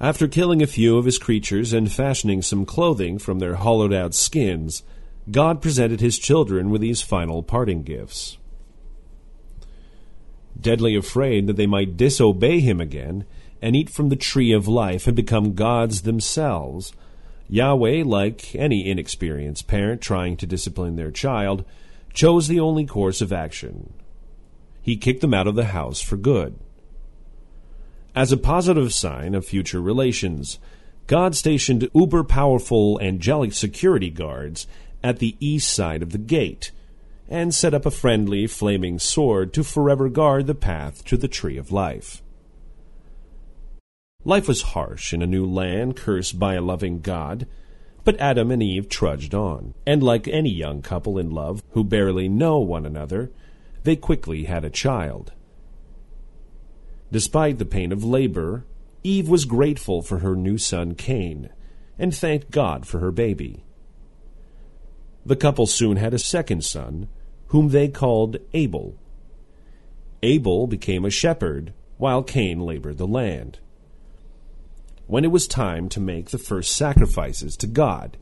After 0.00 0.28
killing 0.28 0.62
a 0.62 0.66
few 0.66 0.96
of 0.96 1.04
his 1.04 1.18
creatures 1.18 1.72
and 1.72 1.90
fashioning 1.90 2.42
some 2.42 2.64
clothing 2.64 3.18
from 3.18 3.38
their 3.38 3.56
hollowed 3.56 3.92
out 3.92 4.14
skins, 4.14 4.82
God 5.30 5.60
presented 5.60 6.00
his 6.00 6.18
children 6.18 6.70
with 6.70 6.80
these 6.80 7.02
final 7.02 7.42
parting 7.42 7.82
gifts. 7.82 8.38
Deadly 10.60 10.96
afraid 10.96 11.46
that 11.46 11.56
they 11.56 11.66
might 11.66 11.96
disobey 11.96 12.60
him 12.60 12.80
again 12.80 13.24
and 13.62 13.76
eat 13.76 13.90
from 13.90 14.08
the 14.08 14.16
tree 14.16 14.52
of 14.52 14.68
life 14.68 15.06
and 15.06 15.14
become 15.14 15.54
gods 15.54 16.02
themselves, 16.02 16.92
Yahweh, 17.48 18.02
like 18.04 18.54
any 18.54 18.88
inexperienced 18.88 19.66
parent 19.66 20.00
trying 20.00 20.36
to 20.36 20.46
discipline 20.46 20.96
their 20.96 21.10
child, 21.10 21.64
chose 22.12 22.48
the 22.48 22.60
only 22.60 22.84
course 22.84 23.20
of 23.20 23.32
action. 23.32 23.92
He 24.82 24.96
kicked 24.96 25.20
them 25.20 25.34
out 25.34 25.46
of 25.46 25.54
the 25.54 25.66
house 25.66 26.00
for 26.00 26.16
good. 26.16 26.58
As 28.14 28.32
a 28.32 28.36
positive 28.36 28.92
sign 28.92 29.34
of 29.34 29.46
future 29.46 29.80
relations, 29.80 30.58
God 31.06 31.34
stationed 31.34 31.88
uber 31.94 32.24
powerful 32.24 33.00
angelic 33.00 33.52
security 33.52 34.10
guards 34.10 34.66
at 35.02 35.20
the 35.20 35.36
east 35.40 35.72
side 35.72 36.02
of 36.02 36.10
the 36.10 36.18
gate 36.18 36.72
and 37.28 37.54
set 37.54 37.74
up 37.74 37.84
a 37.84 37.90
friendly 37.90 38.46
flaming 38.46 38.98
sword 38.98 39.52
to 39.52 39.62
forever 39.62 40.08
guard 40.08 40.46
the 40.46 40.54
path 40.54 41.04
to 41.04 41.16
the 41.16 41.28
tree 41.28 41.58
of 41.58 41.72
life. 41.72 42.22
Life 44.24 44.48
was 44.48 44.62
harsh 44.62 45.12
in 45.12 45.22
a 45.22 45.26
new 45.26 45.46
land 45.46 45.96
cursed 45.96 46.38
by 46.38 46.54
a 46.54 46.62
loving 46.62 47.00
God, 47.00 47.46
but 48.04 48.18
Adam 48.18 48.50
and 48.50 48.62
Eve 48.62 48.88
trudged 48.88 49.34
on, 49.34 49.74
and 49.86 50.02
like 50.02 50.26
any 50.26 50.50
young 50.50 50.82
couple 50.82 51.18
in 51.18 51.30
love 51.30 51.62
who 51.70 51.84
barely 51.84 52.28
know 52.28 52.58
one 52.58 52.86
another, 52.86 53.30
they 53.84 53.96
quickly 53.96 54.44
had 54.44 54.64
a 54.64 54.70
child. 54.70 55.32
Despite 57.12 57.58
the 57.58 57.64
pain 57.64 57.92
of 57.92 58.04
labor, 58.04 58.64
Eve 59.04 59.28
was 59.28 59.44
grateful 59.44 60.02
for 60.02 60.18
her 60.18 60.34
new 60.34 60.58
son 60.58 60.94
Cain, 60.94 61.50
and 61.98 62.14
thanked 62.14 62.50
God 62.50 62.86
for 62.86 62.98
her 62.98 63.10
baby. 63.10 63.64
The 65.24 65.36
couple 65.36 65.66
soon 65.66 65.96
had 65.96 66.14
a 66.14 66.18
second 66.18 66.64
son, 66.64 67.08
whom 67.48 67.68
they 67.68 67.88
called 67.88 68.38
Abel. 68.54 68.96
Abel 70.22 70.66
became 70.66 71.04
a 71.04 71.10
shepherd, 71.10 71.72
while 71.96 72.22
Cain 72.22 72.60
labored 72.60 72.98
the 72.98 73.06
land. 73.06 73.58
When 75.06 75.24
it 75.24 75.30
was 75.30 75.46
time 75.46 75.88
to 75.90 76.00
make 76.00 76.30
the 76.30 76.38
first 76.38 76.76
sacrifices 76.76 77.56
to 77.58 77.66
God, 77.66 78.16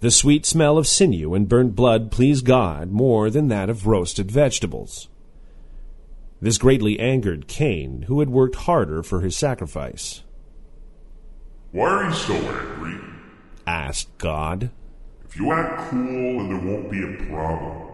the 0.00 0.10
sweet 0.10 0.44
smell 0.44 0.78
of 0.78 0.86
sinew 0.86 1.32
and 1.34 1.48
burnt 1.48 1.74
blood 1.74 2.10
pleased 2.10 2.44
God 2.44 2.90
more 2.90 3.30
than 3.30 3.48
that 3.48 3.70
of 3.70 3.86
roasted 3.86 4.30
vegetables. 4.30 5.08
This 6.40 6.58
greatly 6.58 6.98
angered 6.98 7.46
Cain, 7.46 8.02
who 8.08 8.18
had 8.18 8.28
worked 8.28 8.56
harder 8.56 9.02
for 9.04 9.20
his 9.20 9.36
sacrifice. 9.36 10.22
Why 11.70 11.88
are 11.88 12.08
you 12.08 12.14
so 12.14 12.34
angry? 12.34 13.00
asked 13.64 14.18
God. 14.18 14.70
If 15.24 15.36
you 15.36 15.52
act 15.52 15.88
cool, 15.88 16.38
then 16.38 16.48
there 16.48 16.74
won't 16.74 16.90
be 16.90 17.02
a 17.02 17.30
problem. 17.30 17.91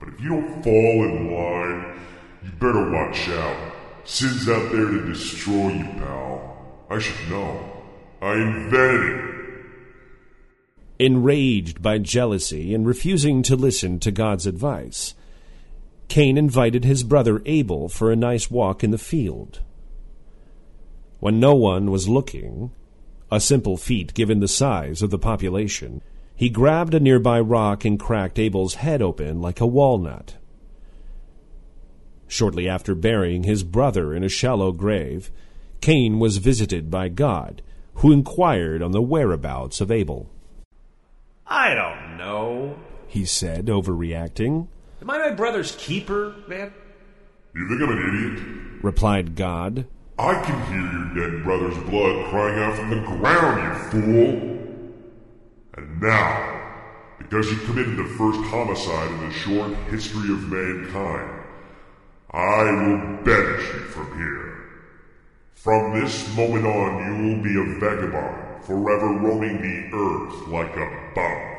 But 0.00 0.08
if 0.08 0.20
you 0.20 0.30
don't 0.30 0.62
fall 0.64 1.04
in 1.04 1.34
line, 1.34 2.00
you 2.42 2.50
better 2.52 2.90
watch 2.90 3.28
out. 3.28 3.74
Sin's 4.04 4.48
out 4.48 4.72
there 4.72 4.86
to 4.86 5.06
destroy 5.06 5.74
you, 5.74 5.84
pal. 5.98 6.86
I 6.88 6.98
should 6.98 7.30
know. 7.30 7.70
I 8.22 8.32
invented 8.32 9.10
it. 9.10 9.30
Enraged 10.98 11.82
by 11.82 11.98
jealousy 11.98 12.74
and 12.74 12.86
refusing 12.86 13.42
to 13.42 13.56
listen 13.56 14.00
to 14.00 14.10
God's 14.10 14.46
advice, 14.46 15.14
Cain 16.08 16.36
invited 16.36 16.84
his 16.84 17.04
brother 17.04 17.42
Abel 17.46 17.88
for 17.88 18.10
a 18.10 18.16
nice 18.16 18.50
walk 18.50 18.82
in 18.82 18.90
the 18.90 18.98
field. 18.98 19.60
When 21.20 21.38
no 21.38 21.54
one 21.54 21.90
was 21.90 22.08
looking, 22.08 22.70
a 23.30 23.38
simple 23.38 23.76
feat 23.76 24.14
given 24.14 24.40
the 24.40 24.48
size 24.48 25.02
of 25.02 25.10
the 25.10 25.18
population, 25.18 26.02
he 26.40 26.48
grabbed 26.48 26.94
a 26.94 27.00
nearby 27.00 27.38
rock 27.38 27.84
and 27.84 28.00
cracked 28.00 28.38
Abel's 28.38 28.76
head 28.76 29.02
open 29.02 29.42
like 29.42 29.60
a 29.60 29.66
walnut. 29.66 30.36
Shortly 32.28 32.66
after 32.66 32.94
burying 32.94 33.42
his 33.42 33.62
brother 33.62 34.14
in 34.14 34.24
a 34.24 34.28
shallow 34.30 34.72
grave, 34.72 35.30
Cain 35.82 36.18
was 36.18 36.38
visited 36.38 36.90
by 36.90 37.10
God, 37.10 37.60
who 37.96 38.10
inquired 38.10 38.80
on 38.80 38.92
the 38.92 39.02
whereabouts 39.02 39.82
of 39.82 39.90
Abel. 39.90 40.30
I 41.46 41.74
don't 41.74 42.16
know. 42.16 42.78
He 43.06 43.26
said, 43.26 43.66
overreacting. 43.66 44.68
Am 45.02 45.10
I 45.10 45.18
my 45.18 45.32
brother's 45.32 45.76
keeper, 45.76 46.36
man? 46.48 46.72
You 47.54 47.68
think 47.68 47.82
I'm 47.82 47.90
an 47.90 48.08
idiot? 48.08 48.82
Replied 48.82 49.36
God. 49.36 49.86
I 50.18 50.42
can 50.42 50.58
hear 50.72 51.20
your 51.20 51.28
dead 51.28 51.44
brother's 51.44 51.76
blood 51.90 52.30
crying 52.30 52.58
out 52.60 52.76
from 52.76 52.88
the 52.88 53.02
ground, 53.02 53.92
you 53.92 54.00
fool! 54.00 54.59
And 55.80 56.02
now, 56.02 56.60
because 57.18 57.50
you 57.50 57.56
committed 57.60 57.96
the 57.96 58.04
first 58.18 58.38
homicide 58.50 59.10
in 59.12 59.28
the 59.28 59.32
short 59.32 59.74
history 59.88 60.30
of 60.30 60.42
mankind, 60.52 61.40
I 62.32 62.64
will 62.64 63.24
banish 63.24 63.66
you 63.72 63.80
from 63.88 64.18
here. 64.18 64.58
From 65.54 65.98
this 65.98 66.36
moment 66.36 66.66
on, 66.66 67.06
you 67.06 67.34
will 67.34 67.42
be 67.42 67.58
a 67.58 67.78
vagabond, 67.80 68.62
forever 68.64 69.06
roaming 69.06 69.62
the 69.62 69.96
earth 69.96 70.48
like 70.48 70.76
a 70.76 71.12
bum. 71.14 71.56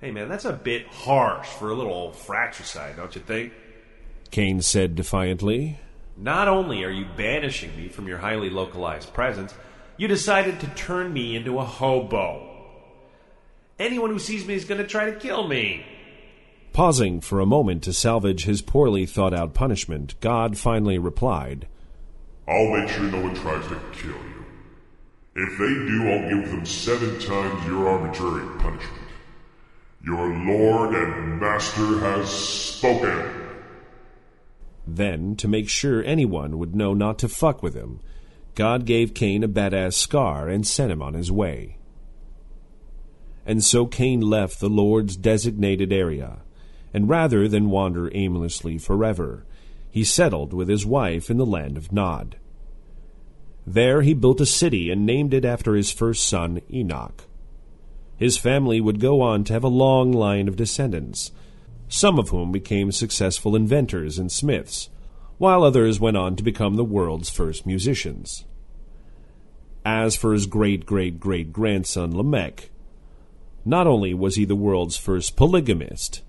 Hey, 0.00 0.12
man, 0.12 0.28
that's 0.28 0.44
a 0.44 0.52
bit 0.52 0.86
harsh 0.86 1.48
for 1.48 1.70
a 1.70 1.74
little 1.74 1.92
old 1.92 2.14
fratricide, 2.14 2.96
don't 2.96 3.16
you 3.16 3.20
think? 3.20 3.52
Cain 4.30 4.62
said 4.62 4.94
defiantly. 4.94 5.80
Not 6.16 6.46
only 6.46 6.84
are 6.84 6.90
you 6.90 7.06
banishing 7.16 7.76
me 7.76 7.88
from 7.88 8.06
your 8.06 8.18
highly 8.18 8.48
localized 8.48 9.12
presence, 9.12 9.54
you 10.02 10.08
decided 10.08 10.58
to 10.58 10.66
turn 10.70 11.12
me 11.12 11.36
into 11.36 11.60
a 11.60 11.64
hobo. 11.64 12.44
Anyone 13.78 14.10
who 14.10 14.18
sees 14.18 14.44
me 14.44 14.54
is 14.54 14.64
going 14.64 14.80
to 14.80 14.86
try 14.86 15.08
to 15.08 15.16
kill 15.16 15.46
me. 15.46 15.86
Pausing 16.72 17.20
for 17.20 17.38
a 17.38 17.46
moment 17.46 17.84
to 17.84 17.92
salvage 17.92 18.42
his 18.42 18.62
poorly 18.62 19.06
thought 19.06 19.32
out 19.32 19.54
punishment, 19.54 20.18
God 20.18 20.58
finally 20.58 20.98
replied, 20.98 21.68
I'll 22.48 22.72
make 22.72 22.88
sure 22.88 23.04
no 23.04 23.20
one 23.20 23.36
tries 23.36 23.64
to 23.68 23.80
kill 23.92 24.10
you. 24.10 24.44
If 25.36 25.58
they 25.60 25.72
do, 25.72 26.10
I'll 26.10 26.42
give 26.42 26.50
them 26.50 26.66
seven 26.66 27.20
times 27.20 27.64
your 27.64 27.88
arbitrary 27.88 28.58
punishment. 28.58 29.08
Your 30.04 30.26
lord 30.26 30.96
and 30.96 31.38
master 31.38 32.00
has 32.00 32.28
spoken. 32.28 33.30
Then, 34.84 35.36
to 35.36 35.46
make 35.46 35.68
sure 35.68 36.02
anyone 36.02 36.58
would 36.58 36.74
know 36.74 36.92
not 36.92 37.20
to 37.20 37.28
fuck 37.28 37.62
with 37.62 37.74
him, 37.74 38.00
God 38.54 38.84
gave 38.84 39.14
Cain 39.14 39.42
a 39.42 39.48
badass 39.48 39.94
scar 39.94 40.48
and 40.48 40.66
sent 40.66 40.92
him 40.92 41.02
on 41.02 41.14
his 41.14 41.32
way. 41.32 41.78
And 43.46 43.64
so 43.64 43.86
Cain 43.86 44.20
left 44.20 44.60
the 44.60 44.68
Lord's 44.68 45.16
designated 45.16 45.92
area, 45.92 46.38
and 46.92 47.08
rather 47.08 47.48
than 47.48 47.70
wander 47.70 48.14
aimlessly 48.14 48.78
forever, 48.78 49.44
he 49.90 50.04
settled 50.04 50.52
with 50.52 50.68
his 50.68 50.86
wife 50.86 51.30
in 51.30 51.38
the 51.38 51.46
land 51.46 51.76
of 51.76 51.92
Nod. 51.92 52.36
There 53.66 54.02
he 54.02 54.14
built 54.14 54.40
a 54.40 54.46
city 54.46 54.90
and 54.90 55.06
named 55.06 55.34
it 55.34 55.44
after 55.44 55.74
his 55.74 55.92
first 55.92 56.26
son, 56.26 56.60
Enoch. 56.72 57.24
His 58.16 58.36
family 58.36 58.80
would 58.80 59.00
go 59.00 59.20
on 59.20 59.44
to 59.44 59.52
have 59.52 59.64
a 59.64 59.68
long 59.68 60.12
line 60.12 60.48
of 60.48 60.56
descendants, 60.56 61.32
some 61.88 62.18
of 62.18 62.28
whom 62.30 62.52
became 62.52 62.92
successful 62.92 63.56
inventors 63.56 64.18
and 64.18 64.30
smiths, 64.30 64.88
while 65.42 65.64
others 65.64 65.98
went 65.98 66.16
on 66.16 66.36
to 66.36 66.42
become 66.44 66.76
the 66.76 66.84
world's 66.84 67.28
first 67.28 67.66
musicians. 67.66 68.44
As 69.84 70.14
for 70.14 70.34
his 70.34 70.46
great 70.46 70.86
great 70.86 71.18
great 71.18 71.52
grandson 71.52 72.16
Lamech, 72.16 72.70
not 73.64 73.88
only 73.88 74.14
was 74.14 74.36
he 74.36 74.44
the 74.44 74.54
world's 74.54 74.96
first 74.96 75.34
polygamist, 75.34 76.22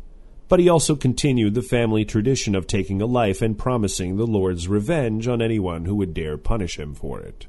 but 0.50 0.60
he 0.60 0.68
also 0.68 0.96
continued 0.96 1.54
the 1.54 1.62
family 1.62 2.04
tradition 2.04 2.56
of 2.56 2.66
taking 2.66 3.04
a 3.04 3.06
life 3.06 3.40
and 3.44 3.56
promising 3.56 4.18
the 4.18 4.26
Lord's 4.26 4.68
revenge 4.68 5.28
on 5.28 5.44
anyone 5.44 5.86
who 5.86 5.94
would 5.94 6.16
dare 6.16 6.36
punish 6.36 6.80
him 6.80 6.96
for 6.96 7.20
it. 7.20 7.46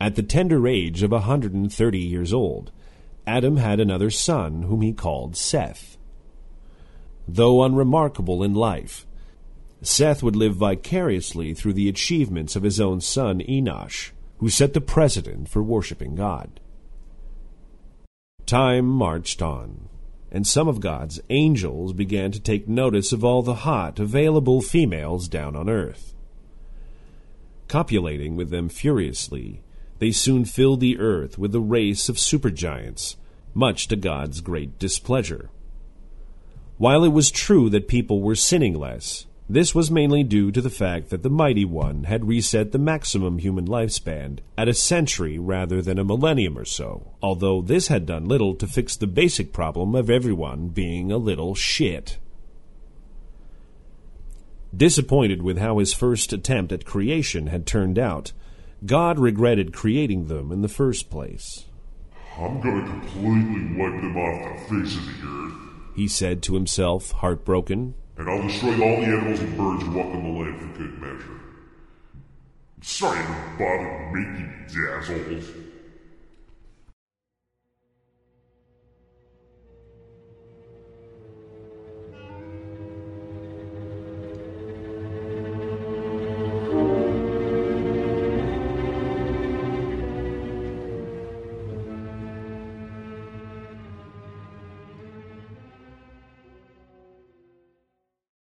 At 0.00 0.16
the 0.16 0.24
tender 0.24 0.66
age 0.66 1.04
of 1.04 1.12
a 1.12 1.22
130 1.22 1.98
years 2.00 2.32
old, 2.32 2.72
Adam 3.28 3.58
had 3.58 3.78
another 3.78 4.10
son 4.10 4.62
whom 4.62 4.82
he 4.82 4.92
called 4.92 5.36
Seth. 5.36 5.98
Though 7.26 7.62
unremarkable 7.62 8.42
in 8.42 8.54
life, 8.54 9.06
Seth 9.82 10.22
would 10.22 10.36
live 10.36 10.56
vicariously 10.56 11.54
through 11.54 11.72
the 11.72 11.88
achievements 11.88 12.56
of 12.56 12.62
his 12.62 12.80
own 12.80 13.00
son 13.00 13.40
Enosh, 13.40 14.10
who 14.38 14.48
set 14.48 14.74
the 14.74 14.80
precedent 14.80 15.48
for 15.48 15.62
worshiping 15.62 16.14
God. 16.14 16.60
Time 18.46 18.86
marched 18.86 19.40
on, 19.40 19.88
and 20.30 20.46
some 20.46 20.68
of 20.68 20.80
God's 20.80 21.20
angels 21.30 21.92
began 21.92 22.32
to 22.32 22.40
take 22.40 22.68
notice 22.68 23.12
of 23.12 23.24
all 23.24 23.42
the 23.42 23.56
hot, 23.56 23.98
available 23.98 24.60
females 24.60 25.28
down 25.28 25.56
on 25.56 25.68
earth. 25.68 26.14
Copulating 27.68 28.36
with 28.36 28.50
them 28.50 28.68
furiously, 28.68 29.62
they 29.98 30.10
soon 30.10 30.44
filled 30.44 30.80
the 30.80 30.98
earth 30.98 31.38
with 31.38 31.54
a 31.54 31.60
race 31.60 32.08
of 32.08 32.16
supergiants, 32.16 33.16
much 33.54 33.88
to 33.88 33.96
God's 33.96 34.40
great 34.40 34.78
displeasure. 34.78 35.50
While 36.78 37.04
it 37.04 37.12
was 37.12 37.30
true 37.30 37.70
that 37.70 37.88
people 37.88 38.20
were 38.20 38.34
sinning 38.34 38.74
less, 38.74 39.26
this 39.48 39.74
was 39.74 39.90
mainly 39.90 40.24
due 40.24 40.50
to 40.50 40.62
the 40.62 40.70
fact 40.70 41.10
that 41.10 41.22
the 41.22 41.28
Mighty 41.28 41.64
One 41.64 42.04
had 42.04 42.26
reset 42.26 42.72
the 42.72 42.78
maximum 42.78 43.38
human 43.38 43.66
lifespan 43.66 44.38
at 44.56 44.68
a 44.68 44.74
century 44.74 45.38
rather 45.38 45.82
than 45.82 45.98
a 45.98 46.04
millennium 46.04 46.56
or 46.56 46.64
so, 46.64 47.12
although 47.22 47.60
this 47.60 47.88
had 47.88 48.06
done 48.06 48.24
little 48.24 48.54
to 48.54 48.66
fix 48.66 48.96
the 48.96 49.06
basic 49.06 49.52
problem 49.52 49.94
of 49.94 50.08
everyone 50.08 50.68
being 50.68 51.12
a 51.12 51.18
little 51.18 51.54
shit. 51.54 52.18
Disappointed 54.74 55.42
with 55.42 55.58
how 55.58 55.78
his 55.78 55.92
first 55.92 56.32
attempt 56.32 56.72
at 56.72 56.86
creation 56.86 57.48
had 57.48 57.66
turned 57.66 57.98
out, 57.98 58.32
God 58.86 59.18
regretted 59.18 59.74
creating 59.74 60.28
them 60.28 60.50
in 60.50 60.62
the 60.62 60.68
first 60.68 61.10
place. 61.10 61.66
I'm 62.38 62.60
gonna 62.62 62.86
completely 62.86 63.76
wipe 63.76 64.00
them 64.00 64.16
off 64.16 64.68
the 64.70 64.82
face 64.82 64.96
of 64.96 65.04
the 65.04 65.28
earth. 65.28 65.71
He 65.94 66.08
said 66.08 66.42
to 66.44 66.54
himself, 66.54 67.12
heartbroken. 67.12 67.94
And 68.16 68.28
I'll 68.28 68.42
destroy 68.42 68.72
all 68.72 69.00
the 69.00 69.06
animals 69.06 69.40
and 69.40 69.56
birds 69.56 69.82
who 69.82 69.90
walk 69.92 70.06
on 70.06 70.22
the 70.22 70.40
land 70.40 70.60
for 70.60 70.78
good 70.78 70.98
measure. 70.98 71.40
Sorry 72.80 73.18
I 73.18 73.22
ever 73.22 73.58
bothered 73.58 74.12
making 74.12 74.66
these 74.66 74.76
assholes. 74.90 75.71